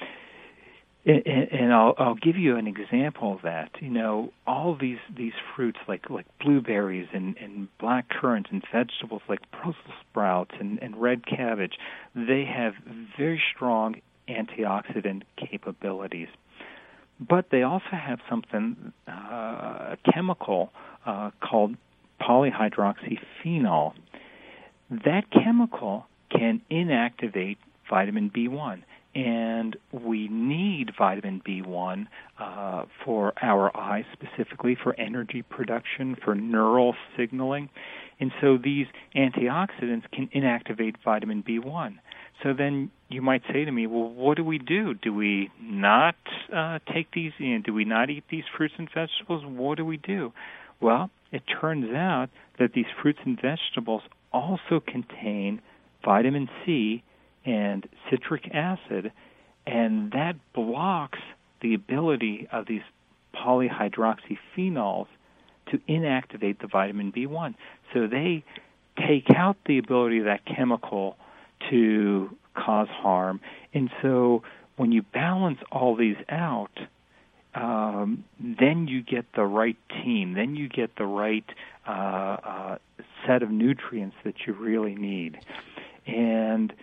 and, 1.06 1.26
and 1.26 1.74
I'll, 1.74 1.94
I'll 1.98 2.16
give 2.16 2.38
you 2.38 2.56
an 2.56 2.68
example 2.68 3.34
of 3.34 3.42
that. 3.44 3.72
You 3.80 3.90
know, 3.90 4.32
all 4.48 4.78
these 4.80 5.00
these 5.16 5.34
fruits 5.56 5.80
like 5.88 6.10
like 6.10 6.26
blueberries 6.40 7.08
and, 7.14 7.36
and 7.38 7.68
black 7.78 8.10
currants 8.10 8.50
and 8.52 8.64
vegetables 8.72 9.22
like 9.28 9.40
Brussels 9.52 9.76
sprouts 10.10 10.52
and, 10.60 10.80
and 10.82 10.96
red 10.96 11.26
cabbage, 11.26 11.74
they 12.16 12.46
have 12.46 12.74
very 13.18 13.42
strong 13.54 13.96
antioxidant 14.30 15.24
capabilities. 15.38 16.30
But 17.20 17.50
they 17.52 17.64
also 17.64 17.92
have 17.92 18.20
something, 18.30 18.92
uh, 19.08 19.12
a 19.12 19.98
chemical 20.14 20.72
uh, 21.06 21.32
called 21.42 21.76
polyhydroxyphenol. 22.22 23.94
That 24.90 25.24
chemical 25.32 26.08
can 26.30 26.62
inactivate 26.72 27.58
vitamin 27.90 28.30
B1 28.30 28.84
and 29.16 29.76
we 29.92 30.28
need 30.28 30.92
vitamin 30.98 31.42
B1 31.48 32.08
uh, 32.40 32.86
for 33.06 33.34
our 33.42 33.76
eyes, 33.78 34.06
specifically 34.14 34.76
for 34.82 35.00
energy 35.00 35.44
production, 35.44 36.16
for 36.24 36.34
neural 36.34 36.96
signaling. 37.16 37.70
And 38.20 38.32
so 38.42 38.58
these 38.58 38.88
antioxidants 39.16 40.10
can 40.12 40.30
inactivate 40.36 40.96
vitamin 41.04 41.44
B1. 41.44 41.98
So 42.42 42.54
then 42.54 42.90
you 43.10 43.22
might 43.22 43.44
say 43.52 43.66
to 43.66 43.72
me, 43.72 43.86
well, 43.86 44.10
what 44.10 44.38
do 44.38 44.44
we 44.44 44.58
do? 44.58 44.94
Do 44.96 45.14
we 45.14 45.52
not 45.62 46.16
uh, 46.54 46.80
take 46.94 47.12
these? 47.14 47.32
Know, 47.40 47.60
do 47.64 47.74
we 47.74 47.86
not 47.86 48.10
eat 48.10 48.24
these 48.32 48.44
fruits 48.58 48.74
and 48.78 48.90
vegetables? 48.94 49.44
What 49.46 49.78
do 49.78 49.86
we 49.86 49.98
do? 49.98 50.34
Well, 50.82 51.12
it 51.32 51.44
turns 51.62 51.94
out 51.94 52.30
that 52.60 52.74
these 52.74 52.86
fruits 53.02 53.20
and 53.26 53.40
vegetables 53.40 54.02
also 54.32 54.82
contain 54.86 55.62
vitamin 56.04 56.50
C 56.66 57.04
and 57.46 57.88
citric 58.10 58.54
acid, 58.54 59.12
and 59.66 60.12
that 60.12 60.36
blocks 60.54 61.20
the 61.62 61.74
ability 61.74 62.48
of 62.52 62.66
these 62.68 62.82
polyhydroxyphenols 63.36 65.08
to 65.72 65.78
inactivate 65.90 66.60
the 66.60 66.68
vitamin 66.68 67.12
B1. 67.12 67.56
So 67.94 68.08
they 68.08 68.44
take 68.98 69.30
out 69.36 69.58
the 69.66 69.78
ability 69.78 70.20
of 70.20 70.26
that 70.26 70.46
chemical 70.46 71.18
to 71.70 72.36
cause 72.56 72.90
harm. 72.90 73.40
And 73.74 73.90
so 74.02 74.44
when 74.76 74.92
you 74.92 75.02
balance 75.02 75.60
all 75.72 75.96
these 75.96 76.18
out, 76.30 76.78
um, 77.56 78.24
then 78.40 78.88
you 78.88 79.02
get 79.02 79.26
the 79.36 79.46
right 79.46 79.78
team. 80.04 80.34
Then 80.34 80.56
you 80.56 80.68
get 80.68 80.96
the 80.96 81.06
right 81.06 81.46
uh, 81.88 81.92
uh, 81.92 82.78
set 83.26 83.44
of 83.44 83.52
nutrients 83.52 84.16
that 84.24 84.36
you 84.46 84.54
really 84.54 84.96
need. 84.96 85.40
And 86.08 86.74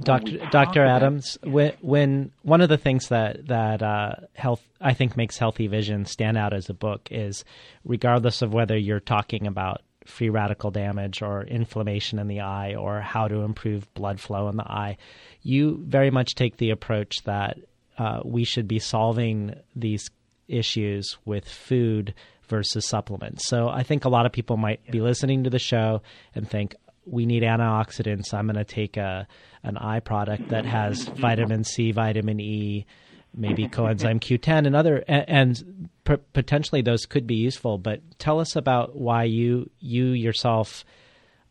Doctor 0.00 0.38
Doctor 0.50 0.84
Adams, 0.84 1.38
when, 1.42 1.72
when 1.80 2.32
one 2.42 2.60
of 2.60 2.68
the 2.68 2.78
things 2.78 3.08
that 3.08 3.48
that 3.48 3.82
uh, 3.82 4.12
health 4.34 4.62
I 4.80 4.94
think 4.94 5.16
makes 5.16 5.38
Healthy 5.38 5.66
Vision 5.66 6.04
stand 6.04 6.38
out 6.38 6.52
as 6.52 6.68
a 6.68 6.74
book 6.74 7.08
is, 7.10 7.44
regardless 7.84 8.42
of 8.42 8.52
whether 8.52 8.76
you're 8.76 9.00
talking 9.00 9.46
about 9.46 9.82
free 10.06 10.28
radical 10.28 10.70
damage 10.70 11.20
or 11.20 11.42
inflammation 11.42 12.18
in 12.18 12.28
the 12.28 12.40
eye 12.40 12.74
or 12.74 13.00
how 13.00 13.28
to 13.28 13.40
improve 13.40 13.92
blood 13.94 14.20
flow 14.20 14.48
in 14.48 14.56
the 14.56 14.64
eye, 14.64 14.96
you 15.42 15.82
very 15.84 16.10
much 16.10 16.34
take 16.34 16.56
the 16.56 16.70
approach 16.70 17.22
that 17.24 17.58
uh, 17.98 18.20
we 18.24 18.44
should 18.44 18.68
be 18.68 18.78
solving 18.78 19.54
these 19.74 20.08
issues 20.46 21.18
with 21.24 21.46
food 21.46 22.14
versus 22.48 22.86
supplements. 22.86 23.46
So 23.48 23.68
I 23.68 23.82
think 23.82 24.04
a 24.04 24.08
lot 24.08 24.26
of 24.26 24.32
people 24.32 24.56
might 24.56 24.80
be 24.90 25.00
listening 25.00 25.44
to 25.44 25.50
the 25.50 25.58
show 25.58 26.02
and 26.34 26.48
think 26.48 26.74
we 27.08 27.26
need 27.26 27.42
antioxidants. 27.42 28.32
I'm 28.34 28.46
going 28.46 28.56
to 28.56 28.64
take 28.64 28.96
a 28.96 29.26
an 29.62 29.76
eye 29.76 30.00
product 30.00 30.48
that 30.50 30.64
has 30.64 31.04
vitamin 31.04 31.64
C, 31.64 31.90
vitamin 31.90 32.40
E, 32.40 32.86
maybe 33.34 33.68
coenzyme 33.68 34.20
Q10 34.20 34.66
and 34.66 34.76
other 34.76 35.04
and, 35.08 35.24
and 35.28 35.88
potentially 36.32 36.82
those 36.82 37.06
could 37.06 37.26
be 37.26 37.36
useful, 37.36 37.78
but 37.78 38.00
tell 38.18 38.40
us 38.40 38.56
about 38.56 38.96
why 38.96 39.24
you 39.24 39.70
you 39.80 40.06
yourself 40.06 40.84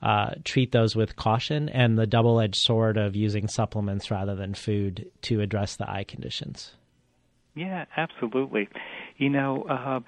uh, 0.01 0.31
treat 0.43 0.71
those 0.71 0.95
with 0.95 1.15
caution 1.15 1.69
and 1.69 1.97
the 1.97 2.05
double 2.05 2.39
edged 2.39 2.57
sword 2.57 2.97
of 2.97 3.15
using 3.15 3.47
supplements 3.47 4.11
rather 4.11 4.35
than 4.35 4.53
food 4.53 5.09
to 5.23 5.41
address 5.41 5.75
the 5.75 5.89
eye 5.89 6.03
conditions. 6.03 6.75
Yeah, 7.55 7.85
absolutely. 7.95 8.69
You 9.17 9.29
know, 9.29 9.63
uh, 9.63 9.99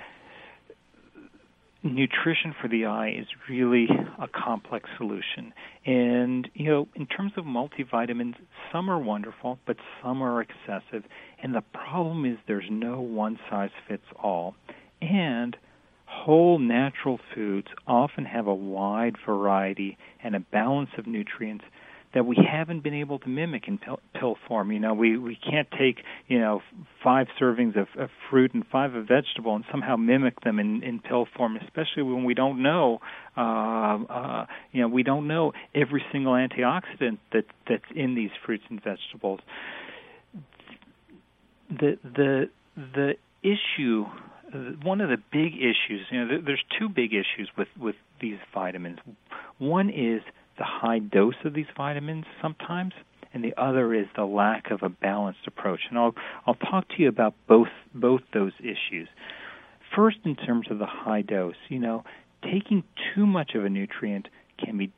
nutrition 1.84 2.54
for 2.60 2.68
the 2.68 2.86
eye 2.86 3.10
is 3.10 3.28
really 3.50 3.88
a 4.20 4.28
complex 4.28 4.90
solution. 4.98 5.54
And, 5.86 6.50
you 6.54 6.70
know, 6.70 6.88
in 6.96 7.06
terms 7.06 7.34
of 7.38 7.46
multivitamins, 7.46 8.36
some 8.72 8.90
are 8.90 9.00
wonderful, 9.00 9.60
but 9.66 9.78
some 10.04 10.22
are 10.22 10.42
excessive. 10.42 11.04
And 11.42 11.56
the 11.56 11.64
problem 11.74 12.26
is 12.26 12.38
there's 12.48 12.70
no 12.70 13.00
one 13.00 13.40
size 13.50 13.72
fits 13.88 14.04
all. 14.22 14.56
And 15.02 15.56
whole 16.06 16.60
natural 16.60 17.20
foods 17.34 17.68
often 17.88 18.26
have 18.26 18.48
a 18.48 18.54
wide 18.54 19.16
variety 19.26 19.98
and 20.22 20.36
a 20.36 20.40
balance 20.40 20.90
of 20.98 21.08
nutrients 21.08 21.64
that 22.14 22.26
we 22.26 22.38
haven't 22.38 22.82
been 22.82 22.94
able 22.94 23.20
to 23.20 23.30
mimic 23.30 23.68
in 23.68 23.78
pill, 23.78 24.00
pill 24.20 24.36
form. 24.48 24.72
You 24.72 24.80
know, 24.80 24.94
we 24.94 25.18
we 25.18 25.36
can't 25.38 25.68
take 25.72 26.04
you 26.28 26.40
know 26.40 26.62
five 27.04 27.28
servings 27.40 27.80
of, 27.80 27.88
of 27.98 28.10
fruit 28.30 28.54
and 28.54 28.66
five 28.72 28.96
of 28.96 29.08
vegetable 29.08 29.56
and 29.56 29.64
somehow 29.72 29.96
mimic 29.96 30.42
them 30.42 30.60
in, 30.60 30.84
in 30.84 31.00
pill 31.00 31.28
form, 31.38 31.58
especially 31.58 32.04
when 32.04 32.24
we 32.24 32.34
don't 32.34 32.62
know. 32.62 33.00
Uh, 33.38 33.42
uh, 34.10 34.46
you 34.72 34.82
know, 34.82 34.88
we 34.88 35.04
don't 35.04 35.28
know 35.28 35.54
every 35.76 36.04
single 36.12 36.34
antioxidant 36.34 37.20
that 37.32 37.46
that's 37.68 37.84
in 37.96 38.16
these 38.16 38.32
fruits 38.46 38.64
and 38.70 38.82
vegetables. 38.84 39.40
The 41.70 42.00
the 42.04 42.50
the 42.76 43.14
issue 43.44 44.06
one 44.82 45.02
of 45.02 45.10
the 45.10 45.18
big 45.32 45.54
issues, 45.56 46.08
you 46.12 46.26
know, 46.26 46.42
there's 46.44 46.64
two 46.80 46.90
big 46.90 47.14
issues 47.14 47.50
with 47.58 47.68
with 47.80 47.96
these 48.20 48.38
vitamins. 48.54 49.00
One 49.58 49.90
is 49.90 50.22
the 50.60 50.66
high 50.66 51.00
dose 51.00 51.36
of 51.44 51.54
these 51.54 51.66
vitamins 51.76 52.26
sometimes, 52.42 52.94
and 53.34 53.44
the 53.44 53.54
other 53.58 53.94
is 53.94 54.06
the 54.16 54.26
lack 54.26 54.70
of 54.70 54.84
a 54.84 54.90
balanced 54.90 55.48
approach. 55.48 55.80
And 55.90 55.98
I'll 55.98 56.14
I'll 56.46 56.56
talk 56.56 56.88
to 56.90 56.96
you 57.00 57.08
about 57.08 57.34
both 57.48 57.70
both 57.96 58.22
those 58.34 58.54
issues. 58.60 59.08
First, 59.96 60.18
in 60.26 60.36
terms 60.36 60.68
of 60.70 60.78
the 60.78 60.86
high 60.86 61.24
dose, 61.24 61.56
you 61.70 61.80
know, 61.80 62.04
taking 62.44 62.84
too 63.16 63.26
much 63.26 63.56
of 63.56 63.66
a 63.66 63.70
nutrient 63.70 64.28
can 64.64 64.78
be 64.78 64.92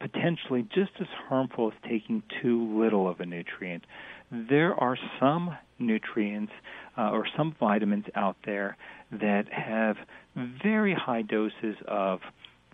potentially 0.00 0.66
just 0.74 0.92
as 1.00 1.06
harmful 1.28 1.68
as 1.68 1.88
taking 1.88 2.22
too 2.42 2.80
little 2.80 3.08
of 3.08 3.20
a 3.20 3.26
nutrient. 3.26 3.84
There 4.32 4.74
are 4.74 4.96
some 5.20 5.56
nutrients 5.78 6.52
uh, 6.96 7.10
or 7.10 7.26
some 7.36 7.54
vitamins 7.60 8.06
out 8.14 8.36
there 8.44 8.76
that 9.12 9.44
have 9.52 9.96
very 10.34 10.94
high 10.94 11.22
doses 11.22 11.76
of 11.86 12.20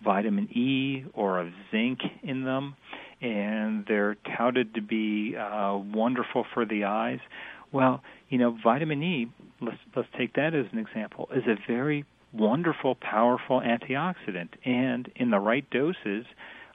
vitamin 0.03 0.47
E 0.51 1.05
or 1.13 1.39
of 1.39 1.47
zinc 1.71 1.99
in 2.23 2.43
them, 2.43 2.75
and 3.21 3.85
they're 3.87 4.15
touted 4.37 4.75
to 4.75 4.81
be 4.81 5.35
uh, 5.35 5.77
wonderful 5.77 6.45
for 6.53 6.65
the 6.65 6.85
eyes. 6.85 7.19
Well, 7.71 8.01
you 8.29 8.37
know, 8.37 8.57
vitamin 8.63 9.03
E, 9.03 9.31
let's 9.61 9.77
let's 9.95 10.09
take 10.17 10.33
that 10.33 10.53
as 10.53 10.65
an 10.71 10.79
example, 10.79 11.27
is 11.35 11.43
a 11.47 11.55
very 11.67 12.05
wonderful, 12.33 12.95
powerful 12.95 13.61
antioxidant, 13.61 14.49
and 14.65 15.09
in 15.15 15.31
the 15.31 15.39
right 15.39 15.67
doses, 15.69 16.25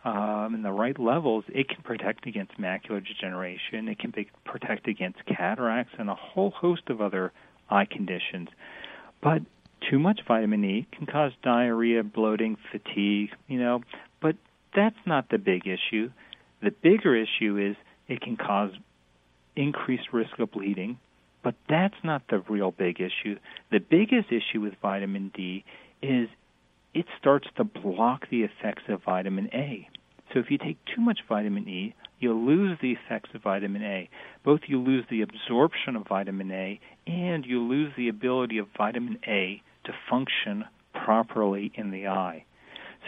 um, 0.04 0.54
in 0.54 0.62
the 0.62 0.72
right 0.72 0.98
levels, 0.98 1.44
it 1.48 1.68
can 1.68 1.82
protect 1.82 2.26
against 2.26 2.58
macular 2.58 3.04
degeneration. 3.06 3.88
It 3.88 3.98
can 3.98 4.11
be, 4.11 4.28
protect 4.44 4.88
against 4.88 5.24
cataracts 5.26 5.92
and 5.98 6.11
a 6.11 6.14
whole 6.14 6.50
host 6.50 6.82
of 6.88 7.00
other 7.00 7.32
eye 7.70 7.85
conditions. 7.85 8.48
But 9.22 9.42
too 9.90 9.98
much 9.98 10.20
vitamin 10.26 10.64
E 10.64 10.86
can 10.92 11.06
cause 11.06 11.32
diarrhea, 11.42 12.02
bloating, 12.02 12.56
fatigue, 12.70 13.30
you 13.48 13.58
know, 13.58 13.82
but 14.20 14.36
that's 14.74 14.96
not 15.06 15.28
the 15.30 15.38
big 15.38 15.66
issue. 15.66 16.10
The 16.62 16.70
bigger 16.70 17.14
issue 17.14 17.58
is 17.58 17.76
it 18.08 18.20
can 18.20 18.36
cause 18.36 18.70
increased 19.56 20.12
risk 20.12 20.38
of 20.38 20.52
bleeding, 20.52 20.98
but 21.42 21.54
that's 21.68 21.96
not 22.04 22.22
the 22.28 22.38
real 22.48 22.70
big 22.70 23.00
issue. 23.00 23.38
The 23.70 23.80
biggest 23.80 24.28
issue 24.30 24.60
with 24.60 24.74
vitamin 24.80 25.30
D 25.34 25.64
is 26.02 26.28
it 26.94 27.06
starts 27.18 27.48
to 27.56 27.64
block 27.64 28.28
the 28.30 28.42
effects 28.42 28.82
of 28.88 29.02
vitamin 29.02 29.50
A. 29.52 29.88
So 30.32 30.38
if 30.38 30.50
you 30.50 30.58
take 30.58 30.78
too 30.94 31.00
much 31.00 31.20
vitamin 31.28 31.68
E, 31.68 31.94
you'll 32.18 32.44
lose 32.44 32.78
the 32.80 32.92
effects 32.92 33.30
of 33.34 33.42
vitamin 33.42 33.82
A. 33.82 34.08
Both 34.44 34.60
you 34.66 34.80
lose 34.80 35.04
the 35.10 35.22
absorption 35.22 35.96
of 35.96 36.06
vitamin 36.06 36.50
A 36.50 36.80
and 37.06 37.44
you 37.44 37.60
lose 37.60 37.92
the 37.96 38.08
ability 38.08 38.58
of 38.58 38.68
vitamin 38.76 39.18
A 39.26 39.62
to 39.84 39.92
function 40.08 40.64
properly 40.94 41.72
in 41.74 41.90
the 41.90 42.08
eye. 42.08 42.44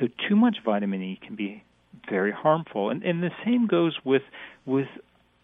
So 0.00 0.08
too 0.28 0.36
much 0.36 0.56
vitamin 0.64 1.02
E 1.02 1.20
can 1.24 1.36
be 1.36 1.62
very 2.08 2.32
harmful. 2.32 2.90
And, 2.90 3.02
and 3.02 3.22
the 3.22 3.30
same 3.44 3.66
goes 3.66 3.96
with 4.04 4.22
with 4.66 4.88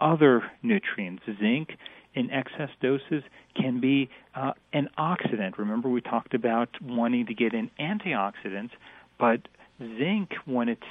other 0.00 0.42
nutrients. 0.62 1.22
Zinc 1.38 1.70
in 2.14 2.30
excess 2.30 2.70
doses 2.80 3.22
can 3.54 3.80
be 3.80 4.10
uh, 4.34 4.52
an 4.72 4.88
oxidant. 4.98 5.58
Remember, 5.58 5.88
we 5.88 6.00
talked 6.00 6.34
about 6.34 6.68
wanting 6.82 7.26
to 7.26 7.34
get 7.34 7.52
in 7.54 7.70
antioxidants, 7.78 8.70
but 9.18 9.40
zinc, 9.78 10.30
when 10.44 10.68
it's 10.68 10.82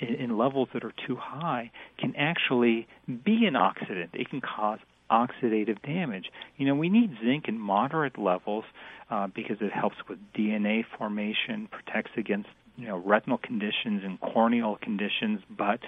in 0.00 0.36
levels 0.36 0.68
that 0.74 0.84
are 0.84 0.92
too 1.06 1.16
high, 1.16 1.70
can 1.98 2.14
actually 2.16 2.86
be 3.06 3.46
an 3.46 3.54
oxidant. 3.54 4.08
It 4.14 4.30
can 4.30 4.40
cause 4.40 4.78
oxidative 5.10 5.80
damage. 5.82 6.26
You 6.56 6.66
know, 6.66 6.74
we 6.74 6.88
need 6.88 7.10
zinc 7.24 7.48
in 7.48 7.58
moderate 7.58 8.18
levels 8.18 8.64
uh, 9.10 9.28
because 9.28 9.56
it 9.60 9.72
helps 9.72 9.96
with 10.08 10.18
DNA 10.36 10.84
formation, 10.98 11.68
protects 11.70 12.12
against 12.16 12.48
you 12.76 12.86
know 12.86 12.98
retinal 12.98 13.38
conditions 13.38 14.02
and 14.04 14.20
corneal 14.20 14.78
conditions, 14.80 15.40
but 15.50 15.80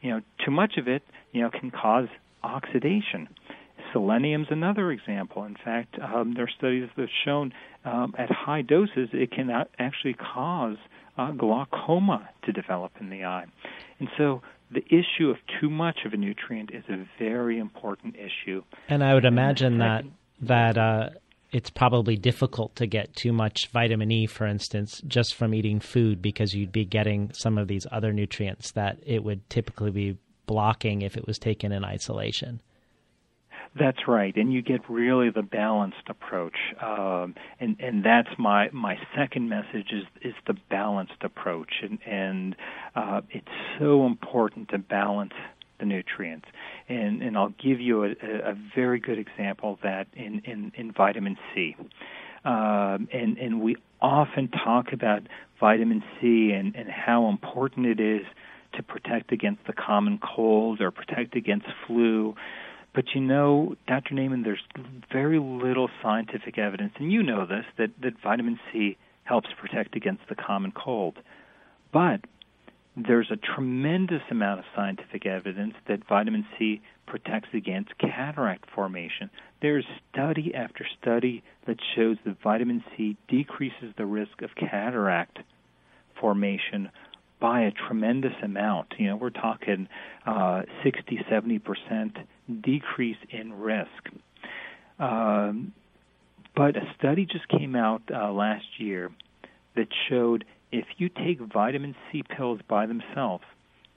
you 0.00 0.10
know 0.10 0.20
too 0.44 0.50
much 0.50 0.76
of 0.76 0.88
it 0.88 1.02
you 1.32 1.42
know 1.42 1.50
can 1.50 1.70
cause 1.70 2.08
oxidation. 2.42 3.28
Selenium's 3.92 4.48
another 4.50 4.90
example. 4.90 5.44
In 5.44 5.56
fact, 5.62 5.96
um, 6.00 6.34
there 6.34 6.44
are 6.44 6.50
studies 6.58 6.88
that 6.96 7.02
have 7.02 7.10
shown 7.24 7.52
um, 7.84 8.14
at 8.18 8.30
high 8.30 8.62
doses 8.62 9.08
it 9.12 9.30
can 9.30 9.50
actually 9.78 10.14
cause 10.14 10.76
uh, 11.16 11.30
glaucoma 11.32 12.28
to 12.44 12.52
develop 12.52 12.92
in 13.00 13.10
the 13.10 13.24
eye. 13.24 13.46
And 13.98 14.08
so 14.16 14.42
the 14.70 14.84
issue 14.86 15.30
of 15.30 15.36
too 15.60 15.70
much 15.70 16.00
of 16.04 16.12
a 16.12 16.16
nutrient 16.16 16.70
is 16.72 16.84
a 16.88 17.06
very 17.18 17.58
important 17.58 18.16
issue. 18.16 18.62
And 18.88 19.02
I 19.04 19.14
would 19.14 19.24
imagine 19.24 19.78
that 19.78 20.04
that 20.40 20.76
uh, 20.76 21.10
it's 21.52 21.70
probably 21.70 22.16
difficult 22.16 22.74
to 22.76 22.86
get 22.86 23.14
too 23.14 23.32
much 23.32 23.68
vitamin 23.68 24.10
E, 24.10 24.26
for 24.26 24.46
instance, 24.46 25.00
just 25.06 25.34
from 25.34 25.54
eating 25.54 25.78
food 25.78 26.20
because 26.20 26.52
you'd 26.52 26.72
be 26.72 26.84
getting 26.84 27.32
some 27.32 27.58
of 27.58 27.68
these 27.68 27.86
other 27.92 28.12
nutrients 28.12 28.72
that 28.72 28.98
it 29.06 29.22
would 29.22 29.48
typically 29.48 29.92
be 29.92 30.18
blocking 30.46 31.02
if 31.02 31.16
it 31.16 31.26
was 31.26 31.38
taken 31.38 31.72
in 31.72 31.84
isolation. 31.84 32.60
That's 33.76 34.06
right, 34.06 34.34
and 34.36 34.52
you 34.52 34.62
get 34.62 34.88
really 34.88 35.30
the 35.30 35.42
balanced 35.42 36.08
approach, 36.08 36.56
um, 36.80 37.34
and 37.58 37.76
and 37.80 38.04
that's 38.04 38.28
my 38.38 38.70
my 38.72 38.96
second 39.16 39.48
message 39.48 39.90
is 39.92 40.04
is 40.22 40.34
the 40.46 40.54
balanced 40.70 41.22
approach, 41.22 41.82
and 41.82 41.98
and 42.06 42.56
uh, 42.94 43.22
it's 43.30 43.48
so 43.80 44.06
important 44.06 44.68
to 44.68 44.78
balance 44.78 45.32
the 45.80 45.86
nutrients, 45.86 46.46
and 46.88 47.20
and 47.20 47.36
I'll 47.36 47.54
give 47.60 47.80
you 47.80 48.04
a, 48.04 48.10
a 48.12 48.54
very 48.76 49.00
good 49.00 49.18
example 49.18 49.72
of 49.72 49.80
that 49.82 50.06
in 50.12 50.40
in, 50.44 50.70
in 50.76 50.92
vitamin 50.92 51.36
C, 51.52 51.74
um, 52.44 53.08
and 53.12 53.38
and 53.38 53.60
we 53.60 53.74
often 54.00 54.50
talk 54.50 54.92
about 54.92 55.22
vitamin 55.58 56.04
C 56.20 56.52
and 56.52 56.76
and 56.76 56.88
how 56.88 57.28
important 57.28 57.86
it 57.86 57.98
is 57.98 58.24
to 58.74 58.84
protect 58.84 59.32
against 59.32 59.66
the 59.66 59.72
common 59.72 60.18
cold 60.18 60.80
or 60.80 60.92
protect 60.92 61.34
against 61.34 61.66
flu. 61.86 62.36
But 62.94 63.06
you 63.14 63.20
know, 63.20 63.74
Dr. 63.88 64.14
Naiman, 64.14 64.44
there's 64.44 64.62
very 65.12 65.40
little 65.40 65.90
scientific 66.00 66.58
evidence, 66.58 66.92
and 66.98 67.10
you 67.10 67.22
know 67.22 67.44
this, 67.44 67.64
that, 67.76 67.90
that 68.02 68.14
vitamin 68.22 68.58
C 68.72 68.96
helps 69.24 69.48
protect 69.60 69.96
against 69.96 70.22
the 70.28 70.36
common 70.36 70.70
cold. 70.70 71.18
But 71.92 72.20
there's 72.96 73.30
a 73.32 73.36
tremendous 73.36 74.22
amount 74.30 74.60
of 74.60 74.66
scientific 74.76 75.26
evidence 75.26 75.74
that 75.88 76.06
vitamin 76.08 76.46
C 76.56 76.80
protects 77.06 77.48
against 77.52 77.98
cataract 77.98 78.70
formation. 78.72 79.28
There's 79.60 79.84
study 80.12 80.54
after 80.54 80.86
study 81.00 81.42
that 81.66 81.78
shows 81.96 82.16
that 82.24 82.40
vitamin 82.42 82.84
C 82.96 83.16
decreases 83.26 83.92
the 83.96 84.06
risk 84.06 84.42
of 84.42 84.50
cataract 84.54 85.40
formation 86.20 86.90
by 87.40 87.62
a 87.62 87.72
tremendous 87.72 88.34
amount. 88.42 88.94
You 88.98 89.08
know, 89.08 89.16
we're 89.16 89.30
talking 89.30 89.88
uh, 90.24 90.62
60, 90.84 91.24
70 91.28 91.58
percent 91.58 92.16
decrease 92.48 93.16
in 93.30 93.52
risk. 93.52 93.88
Um, 94.98 95.72
but 96.56 96.76
a 96.76 96.82
study 96.98 97.26
just 97.26 97.48
came 97.48 97.74
out 97.74 98.02
uh, 98.12 98.30
last 98.32 98.64
year 98.78 99.10
that 99.76 99.88
showed 100.08 100.44
if 100.70 100.86
you 100.98 101.08
take 101.08 101.40
vitamin 101.40 101.94
C 102.10 102.22
pills 102.36 102.60
by 102.68 102.86
themselves, 102.86 103.44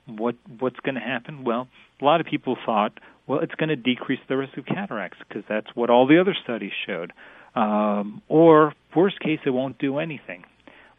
what 0.08 0.36
what's 0.60 0.80
going 0.80 0.96
to 0.96 1.02
happen? 1.02 1.44
Well, 1.44 1.68
a 2.02 2.06
lot 2.06 2.22
of 2.22 2.28
people 2.28 2.58
thought, 2.66 3.00
well, 3.28 3.40
it's 3.40 3.56
going 3.56 3.70
to 3.70 3.76
decrease 3.76 4.20
the 4.30 4.38
risk 4.38 4.58
of 4.58 4.66
cataracts 4.66 5.18
because 5.28 5.44
that's 5.50 5.68
what 5.76 5.90
all 5.90 6.08
the 6.08 6.20
other 6.20 6.36
studies 6.44 6.72
showed. 6.86 7.14
Um, 7.56 8.22
or 8.28 8.74
worst 8.96 9.20
case, 9.20 9.40
it 9.46 9.50
won't 9.50 9.80
do 9.80 9.98
anything. 9.98 10.44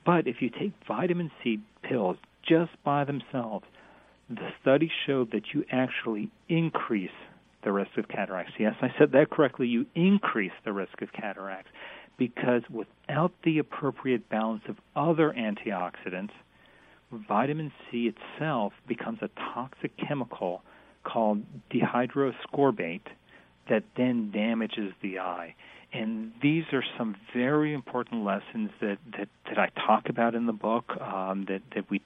But 0.05 0.27
if 0.27 0.37
you 0.41 0.51
take 0.51 0.73
vitamin 0.87 1.31
C 1.43 1.61
pills 1.83 2.17
just 2.47 2.73
by 2.85 3.05
themselves, 3.05 3.65
the 4.29 4.49
study 4.61 4.91
showed 5.07 5.33
that 5.33 5.43
you 5.55 5.65
actually 5.71 6.31
increase 6.49 7.11
the 7.69 7.73
risk 7.73 7.99
of 7.99 8.09
cataracts. 8.09 8.55
Yes, 8.59 8.77
I 8.81 8.89
said 8.99 9.13
that 9.13 9.29
correctly. 9.29 9.67
You 9.67 9.85
increase 9.95 10.53
the 10.65 10.73
risk 10.73 11.03
of 11.03 11.13
cataracts 11.13 11.69
because 12.17 12.63
without 12.71 13.31
the 13.45 13.59
appropriate 13.59 14.27
balance 14.31 14.63
of 14.71 14.77
other 14.97 15.35
antioxidants, 15.37 16.31
vitamin 17.13 17.71
C 17.91 18.11
itself 18.11 18.73
becomes 18.87 19.19
a 19.21 19.29
toxic 19.53 19.93
chemical 19.99 20.63
called 21.05 21.43
dehydroascorbate 21.71 23.03
that 23.69 23.83
then 23.99 24.31
damages 24.31 24.95
the 25.03 25.19
eye. 25.19 25.55
And 25.93 26.33
these 26.43 26.65
are 26.73 26.85
some 26.97 27.17
very 27.37 27.75
important 27.75 28.25
lessons 28.25 28.71
that, 28.81 28.97
that, 29.19 29.29
that 29.45 29.59
I 29.59 29.69
talk 29.87 30.09
about 30.09 30.35
in 30.35 30.47
the 30.47 30.55
book, 30.55 30.91
um, 31.03 31.45
that, 31.49 31.61
that 31.75 31.91
we 31.91 32.01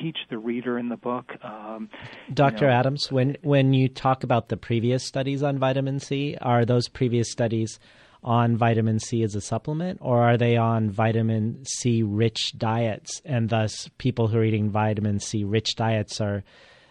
teach 0.00 0.18
the 0.28 0.38
reader 0.38 0.78
in 0.78 0.88
the 0.88 0.96
book. 0.96 1.32
Um, 1.42 1.88
Dr. 2.32 2.66
You 2.66 2.70
know, 2.70 2.78
Adams, 2.78 3.10
when 3.10 3.36
when 3.42 3.72
you 3.72 3.88
talk 3.88 4.24
about 4.24 4.48
the 4.48 4.56
previous 4.56 5.04
studies 5.04 5.42
on 5.42 5.58
vitamin 5.58 6.00
C, 6.00 6.36
are 6.40 6.64
those 6.64 6.88
previous 6.88 7.30
studies 7.30 7.78
on 8.22 8.56
vitamin 8.56 8.98
C 8.98 9.22
as 9.22 9.34
a 9.34 9.40
supplement, 9.40 9.98
or 10.02 10.22
are 10.22 10.36
they 10.36 10.56
on 10.56 10.90
vitamin 10.90 11.64
C 11.64 12.02
rich 12.02 12.52
diets, 12.56 13.22
and 13.24 13.48
thus 13.48 13.88
people 13.98 14.28
who 14.28 14.38
are 14.38 14.44
eating 14.44 14.70
vitamin 14.70 15.20
C 15.20 15.44
rich 15.44 15.74
diets 15.76 16.20
are 16.20 16.44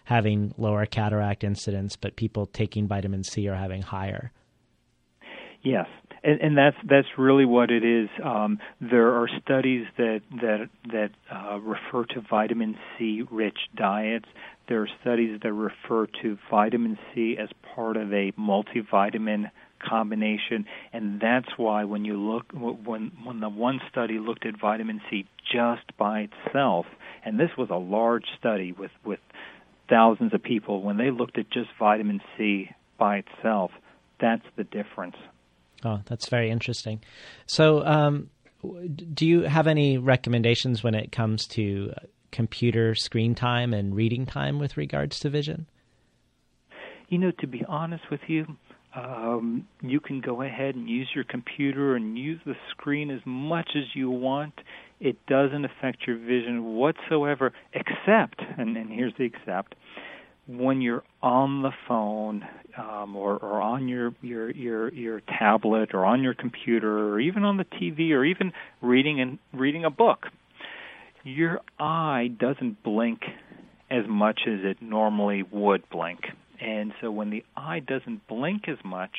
having 0.04 0.52
lower 0.58 0.86
cataract 0.86 1.44
incidence, 1.44 1.94
but 1.96 2.16
people 2.16 2.46
taking 2.46 2.88
vitamin 2.88 3.22
C 3.22 3.48
are 3.48 3.54
having 3.54 3.82
higher? 3.82 4.32
Yes, 5.62 5.86
and, 6.22 6.40
and 6.40 6.58
that's 6.58 6.76
that's 6.88 7.08
really 7.18 7.44
what 7.44 7.70
it 7.70 7.84
is. 7.84 8.08
Um, 8.22 8.58
there 8.80 9.14
are 9.14 9.28
studies 9.42 9.86
that 9.96 10.20
that 10.40 10.68
that 10.92 11.10
uh, 11.32 11.58
refer 11.58 12.04
to 12.14 12.20
vitamin 12.28 12.76
C 12.98 13.22
rich 13.30 13.58
diets. 13.74 14.26
There 14.68 14.82
are 14.82 14.88
studies 15.00 15.40
that 15.42 15.52
refer 15.52 16.06
to 16.22 16.38
vitamin 16.50 16.98
C 17.14 17.36
as 17.38 17.48
part 17.74 17.96
of 17.96 18.12
a 18.12 18.32
multivitamin 18.32 19.50
combination, 19.80 20.66
and 20.92 21.20
that's 21.20 21.48
why 21.56 21.84
when 21.84 22.04
you 22.04 22.16
look 22.16 22.52
when 22.52 23.12
when 23.24 23.40
the 23.40 23.48
one 23.48 23.80
study 23.90 24.18
looked 24.18 24.46
at 24.46 24.60
vitamin 24.60 25.00
C 25.10 25.26
just 25.52 25.96
by 25.98 26.28
itself, 26.46 26.86
and 27.24 27.38
this 27.38 27.50
was 27.56 27.70
a 27.70 27.76
large 27.76 28.26
study 28.38 28.72
with 28.72 28.92
with 29.04 29.20
thousands 29.88 30.32
of 30.34 30.42
people, 30.42 30.82
when 30.82 30.98
they 30.98 31.10
looked 31.10 31.36
at 31.38 31.50
just 31.50 31.70
vitamin 31.78 32.20
C 32.36 32.70
by 32.98 33.16
itself, 33.24 33.72
that's 34.20 34.44
the 34.56 34.64
difference. 34.64 35.16
Oh, 35.84 36.00
that's 36.06 36.28
very 36.28 36.50
interesting. 36.50 37.00
So, 37.46 37.84
um, 37.84 38.30
do 39.14 39.26
you 39.26 39.42
have 39.42 39.66
any 39.66 39.96
recommendations 39.98 40.82
when 40.82 40.94
it 40.94 41.12
comes 41.12 41.46
to 41.48 41.92
computer 42.30 42.94
screen 42.94 43.34
time 43.34 43.72
and 43.72 43.94
reading 43.94 44.26
time 44.26 44.58
with 44.58 44.76
regards 44.76 45.18
to 45.20 45.30
vision? 45.30 45.66
You 47.08 47.18
know, 47.18 47.32
to 47.40 47.46
be 47.46 47.64
honest 47.66 48.04
with 48.10 48.20
you, 48.28 48.46
um, 48.94 49.66
you 49.82 50.00
can 50.00 50.20
go 50.20 50.42
ahead 50.42 50.74
and 50.74 50.88
use 50.88 51.08
your 51.14 51.24
computer 51.24 51.96
and 51.96 52.18
use 52.18 52.40
the 52.44 52.56
screen 52.70 53.10
as 53.10 53.20
much 53.24 53.70
as 53.76 53.84
you 53.94 54.10
want. 54.10 54.54
It 55.00 55.16
doesn't 55.26 55.64
affect 55.64 56.06
your 56.06 56.18
vision 56.18 56.74
whatsoever, 56.74 57.52
except, 57.72 58.42
and, 58.58 58.76
and 58.76 58.90
here's 58.90 59.14
the 59.16 59.24
except, 59.24 59.74
when 60.46 60.80
you're 60.80 61.04
on 61.22 61.62
the 61.62 61.72
phone 61.88 62.44
um, 62.76 63.16
or, 63.16 63.36
or 63.36 63.60
on 63.60 63.88
your, 63.88 64.14
your 64.22 64.50
your 64.50 64.92
your 64.92 65.20
tablet 65.20 65.90
or 65.94 66.04
on 66.04 66.22
your 66.22 66.34
computer 66.34 67.10
or 67.10 67.20
even 67.20 67.44
on 67.44 67.56
the 67.56 67.64
TV 67.64 68.10
or 68.12 68.24
even 68.24 68.52
reading 68.80 69.20
and 69.20 69.38
reading 69.52 69.84
a 69.84 69.90
book, 69.90 70.26
your 71.24 71.60
eye 71.78 72.30
doesn't 72.38 72.82
blink 72.82 73.20
as 73.90 74.04
much 74.08 74.40
as 74.46 74.60
it 74.62 74.80
normally 74.80 75.42
would 75.42 75.88
blink. 75.90 76.20
And 76.60 76.92
so 77.00 77.10
when 77.10 77.30
the 77.30 77.44
eye 77.56 77.80
doesn't 77.80 78.26
blink 78.28 78.68
as 78.68 78.78
much, 78.84 79.16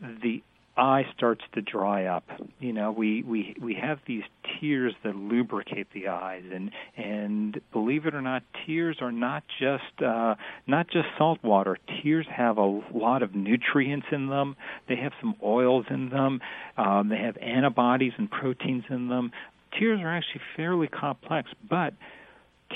the 0.00 0.42
eye 0.78 1.04
starts 1.16 1.42
to 1.54 1.60
dry 1.60 2.04
up. 2.04 2.24
You 2.60 2.72
know, 2.72 2.92
we 2.92 3.22
we 3.22 3.56
we 3.60 3.74
have 3.74 3.98
these 4.06 4.22
tears 4.60 4.94
that 5.04 5.16
lubricate 5.16 5.88
the 5.92 6.08
eyes, 6.08 6.44
and 6.52 6.70
and 6.96 7.60
believe 7.72 8.06
it 8.06 8.14
or 8.14 8.22
not, 8.22 8.42
tears 8.64 8.98
are 9.00 9.12
not 9.12 9.42
just 9.58 10.02
uh, 10.02 10.36
not 10.66 10.88
just 10.88 11.06
salt 11.18 11.42
water. 11.42 11.78
Tears 12.02 12.26
have 12.34 12.58
a 12.58 12.80
lot 12.94 13.22
of 13.22 13.34
nutrients 13.34 14.06
in 14.12 14.28
them. 14.28 14.56
They 14.88 14.96
have 14.96 15.12
some 15.20 15.34
oils 15.42 15.86
in 15.90 16.10
them. 16.10 16.40
Um, 16.76 17.08
they 17.08 17.18
have 17.18 17.36
antibodies 17.38 18.12
and 18.16 18.30
proteins 18.30 18.84
in 18.88 19.08
them. 19.08 19.32
Tears 19.78 20.00
are 20.00 20.14
actually 20.16 20.40
fairly 20.56 20.86
complex, 20.86 21.50
but 21.68 21.92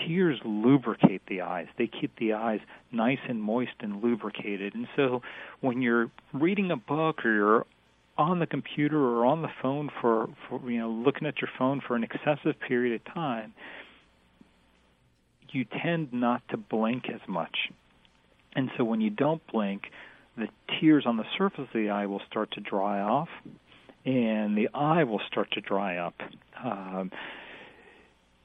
tears 0.07 0.41
lubricate 0.45 1.23
the 1.29 1.43
eyes. 1.43 1.67
They 1.79 1.87
keep 1.87 2.17
the 2.19 2.35
eyes 2.35 2.61
nice 2.91 3.19
and 3.29 3.41
moist 3.41 3.73
and 3.81 4.03
lubricated. 4.03 4.75
And 4.75 4.87
so 4.97 5.23
when 5.61 5.83
you're 5.83 6.11
reading 6.33 6.71
a 6.71 6.77
book 6.77 7.25
or 7.25 7.33
you're 7.33 7.67
on 8.19 8.39
the 8.39 8.47
computer 8.47 8.99
or 8.99 9.27
on 9.27 9.43
the 9.43 9.49
phone 9.61 9.91
for, 10.01 10.29
for 10.49 10.61
you 10.71 10.79
know 10.79 10.91
looking 10.91 11.27
at 11.27 11.41
your 11.41 11.51
phone 11.59 11.81
for 11.87 11.97
an 11.97 12.05
excessive 12.05 12.59
period 12.61 13.01
of 13.01 13.15
time, 13.15 13.55
you 15.51 15.65
tend 15.65 16.13
not 16.13 16.43
to 16.51 16.57
blink 16.57 17.05
as 17.13 17.21
much. 17.29 17.71
And 18.55 18.71
so 18.77 18.85
when 18.85 19.01
you 19.01 19.11
don't 19.11 19.41
blink, 19.51 19.85
the 20.37 20.49
tears 20.81 21.05
on 21.07 21.17
the 21.17 21.25
surface 21.37 21.61
of 21.61 21.69
the 21.75 21.91
eye 21.91 22.07
will 22.07 22.23
start 22.29 22.51
to 22.53 22.61
dry 22.61 23.01
off, 23.01 23.29
and 24.05 24.57
the 24.57 24.69
eye 24.75 25.05
will 25.05 25.21
start 25.31 25.51
to 25.53 25.61
dry 25.61 25.97
up. 25.97 26.15
Um, 26.63 27.11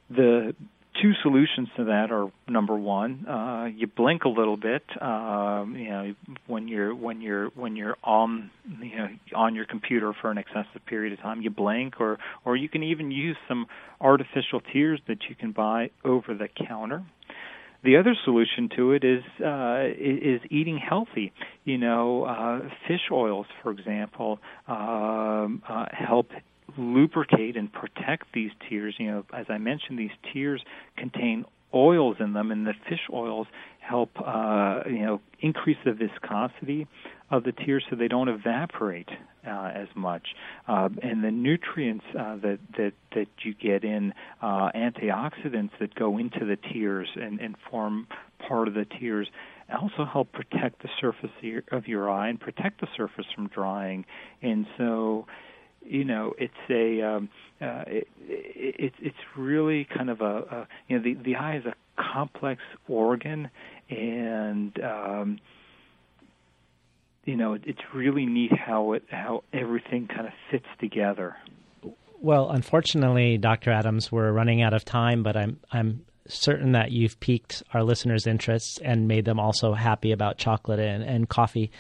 the 0.10 0.56
two 1.02 1.14
solutions 1.22 1.70
to 1.78 1.86
that 1.86 2.12
are 2.12 2.32
number 2.48 2.76
one, 2.76 3.26
uh, 3.28 3.66
you 3.66 3.88
blink 3.88 4.24
a 4.26 4.30
little 4.30 4.58
bit, 4.58 4.84
um, 5.02 5.76
you 5.78 5.90
know, 5.90 6.16
when 6.48 6.68
you're 6.68 6.94
when 6.94 7.22
you're 7.22 7.50
when 7.50 7.76
you're 7.76 7.98
on 8.04 8.52
you 8.82 8.98
know 8.98 9.08
on 9.36 9.56
your 9.56 9.66
computer 9.66 10.14
for 10.22 10.32
an 10.32 10.38
excessive 10.38 10.86
period 10.86 11.14
of 11.14 11.20
time, 11.20 11.42
you 11.42 11.50
blink, 11.50 12.00
or 12.00 12.18
or 12.46 12.56
you 12.56 12.70
can 12.70 12.84
even 12.84 13.12
use 13.12 13.38
some 13.48 13.68
artificial 14.02 14.62
tears 14.74 15.00
that 15.08 15.20
you 15.30 15.36
can 15.36 15.52
buy 15.52 15.90
over 16.04 16.34
the 16.34 16.48
counter. 16.68 17.04
The 17.84 17.98
other 17.98 18.16
solution 18.26 18.70
to 18.76 18.92
it 18.94 19.04
is 19.04 19.24
uh, 19.44 19.84
is 19.98 20.42
eating 20.50 20.78
healthy. 20.78 21.32
You 21.64 21.78
know, 21.78 22.24
uh, 22.24 22.70
fish 22.88 23.12
oils, 23.12 23.46
for 23.62 23.72
example, 23.72 24.40
um, 24.68 25.62
uh, 25.68 25.86
help 25.92 26.32
lubricate 26.78 27.56
and 27.56 27.72
protect 27.72 28.34
these 28.34 28.52
tears. 28.70 28.96
You 28.98 29.08
know, 29.08 29.26
as 29.34 29.46
I 29.50 29.58
mentioned, 29.58 30.00
these 30.00 30.12
tears 30.34 30.62
contain 30.98 31.46
oils 31.74 32.18
in 32.20 32.34
them, 32.34 32.52
and 32.52 32.66
the 32.66 32.74
fish 32.90 33.02
oils 33.12 33.48
help 33.80 34.12
uh, 34.24 34.82
you 34.86 35.06
know 35.06 35.22
increase 35.40 35.78
the 35.86 35.94
viscosity 35.94 36.88
of 37.30 37.44
the 37.44 37.52
tears 37.52 37.84
so 37.90 37.96
they 37.96 38.08
don't 38.08 38.30
evaporate 38.30 39.10
uh, 39.46 39.72
as 39.74 39.88
much. 39.96 40.28
Uh, 40.68 40.90
and 41.02 41.24
the 41.24 41.32
nutrients 41.32 42.06
uh, 42.18 42.36
that, 42.38 42.60
that, 42.78 42.94
that 43.16 43.28
you 43.44 43.54
get 43.54 43.84
in, 43.84 44.14
uh, 44.42 44.70
antioxidants 44.76 45.72
that 45.80 45.94
go 45.96 46.18
into 46.18 46.46
the 46.46 46.58
tears 46.72 47.08
and, 47.16 47.40
and 47.40 47.56
form 47.70 48.08
part 48.48 48.68
of 48.68 48.74
the 48.74 48.86
tears, 49.00 49.28
also 49.82 50.06
help 50.06 50.32
protect 50.32 50.82
the 50.82 50.90
surface 51.02 51.30
of 51.72 51.88
your 51.88 52.10
eye 52.10 52.30
and 52.30 52.40
protect 52.40 52.80
the 52.80 52.88
surface 52.96 53.26
from 53.36 53.48
drying. 53.48 54.06
And 54.42 54.66
so, 54.78 55.28
you 55.90 56.04
know, 56.04 56.34
it's 56.38 56.54
a 56.70 57.02
um, 57.02 57.30
uh, 57.62 57.84
it, 57.88 58.08
it, 58.20 58.94
it's 59.00 59.18
really 59.36 59.86
kind 59.86 60.10
of 60.10 60.22
a, 60.22 60.26
a 60.26 60.68
you 60.88 60.98
know 60.98 61.04
the 61.04 61.14
the 61.14 61.36
eye 61.36 61.58
is 61.58 61.66
a 61.66 61.74
complex 62.02 62.62
organ, 62.88 63.50
and 63.90 64.80
um, 64.84 65.40
you 67.26 67.36
know, 67.36 67.54
it's 67.54 67.82
really 67.94 68.26
neat 68.26 68.52
how 68.58 68.94
it 68.94 69.04
how 69.10 69.44
everything 69.54 70.08
kind 70.08 70.28
of 70.28 70.34
fits 70.50 70.68
together. 70.80 71.36
Well, 72.20 72.50
unfortunately, 72.50 73.38
Dr. 73.38 73.72
Adams, 73.72 74.12
we're 74.12 74.32
running 74.32 74.64
out 74.64 74.74
of 74.74 74.84
time, 74.86 75.24
but 75.24 75.36
I'm 75.38 75.60
I'm 75.72 76.06
certain 76.30 76.74
that 76.74 76.92
you've 76.92 77.20
piqued 77.20 77.64
our 77.74 77.84
listeners' 77.84 78.28
interests 78.28 78.80
and 78.84 79.08
made 79.08 79.26
them 79.26 79.40
also 79.40 79.74
happy 79.74 80.12
about 80.12 80.38
chocolate 80.38 80.80
and, 80.80 81.04
and 81.04 81.30
coffee. 81.30 81.72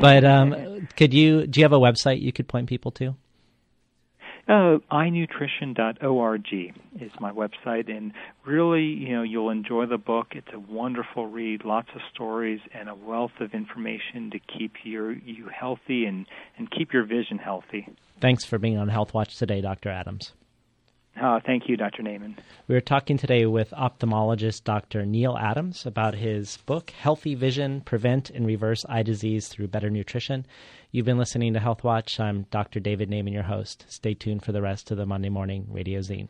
But 0.00 0.24
um, 0.24 0.88
could 0.96 1.12
you 1.12 1.46
do 1.46 1.60
you 1.60 1.64
have 1.64 1.72
a 1.72 1.78
website 1.78 2.20
you 2.20 2.32
could 2.32 2.48
point 2.48 2.68
people 2.68 2.90
to? 2.92 3.14
Uh, 4.48 4.78
eyenutrition.org 4.90 6.74
is 7.00 7.12
my 7.20 7.30
website, 7.30 7.88
and 7.88 8.12
really, 8.44 8.82
you 8.82 9.12
know, 9.12 9.22
you'll 9.22 9.50
enjoy 9.50 9.86
the 9.86 9.98
book. 9.98 10.28
It's 10.32 10.48
a 10.52 10.58
wonderful 10.58 11.28
read, 11.28 11.64
lots 11.64 11.88
of 11.94 12.00
stories, 12.12 12.60
and 12.74 12.88
a 12.88 12.94
wealth 12.94 13.40
of 13.40 13.54
information 13.54 14.30
to 14.32 14.40
keep 14.40 14.72
your 14.82 15.12
you 15.12 15.48
healthy 15.48 16.06
and 16.06 16.26
and 16.58 16.68
keep 16.70 16.92
your 16.92 17.04
vision 17.04 17.38
healthy. 17.38 17.86
Thanks 18.20 18.44
for 18.44 18.58
being 18.58 18.78
on 18.78 18.88
Health 18.88 19.14
Watch 19.14 19.36
today, 19.36 19.60
Dr. 19.60 19.90
Adams. 19.90 20.32
Uh, 21.22 21.38
thank 21.46 21.68
you, 21.68 21.76
Dr. 21.76 22.02
Naiman. 22.02 22.36
We 22.66 22.74
are 22.74 22.80
talking 22.80 23.16
today 23.16 23.46
with 23.46 23.70
ophthalmologist 23.70 24.64
Dr. 24.64 25.06
Neal 25.06 25.38
Adams 25.38 25.86
about 25.86 26.16
his 26.16 26.56
book, 26.66 26.90
Healthy 26.90 27.36
Vision 27.36 27.80
Prevent 27.80 28.28
and 28.30 28.44
Reverse 28.44 28.84
Eye 28.88 29.04
Disease 29.04 29.46
Through 29.46 29.68
Better 29.68 29.88
Nutrition. 29.88 30.44
You've 30.90 31.06
been 31.06 31.18
listening 31.18 31.52
to 31.54 31.60
Health 31.60 31.84
Watch. 31.84 32.18
I'm 32.18 32.46
Dr. 32.50 32.80
David 32.80 33.08
Naiman, 33.08 33.32
your 33.32 33.44
host. 33.44 33.84
Stay 33.88 34.14
tuned 34.14 34.42
for 34.42 34.50
the 34.50 34.62
rest 34.62 34.90
of 34.90 34.96
the 34.96 35.06
Monday 35.06 35.28
Morning 35.28 35.68
Radio 35.70 36.00
Zine. 36.00 36.26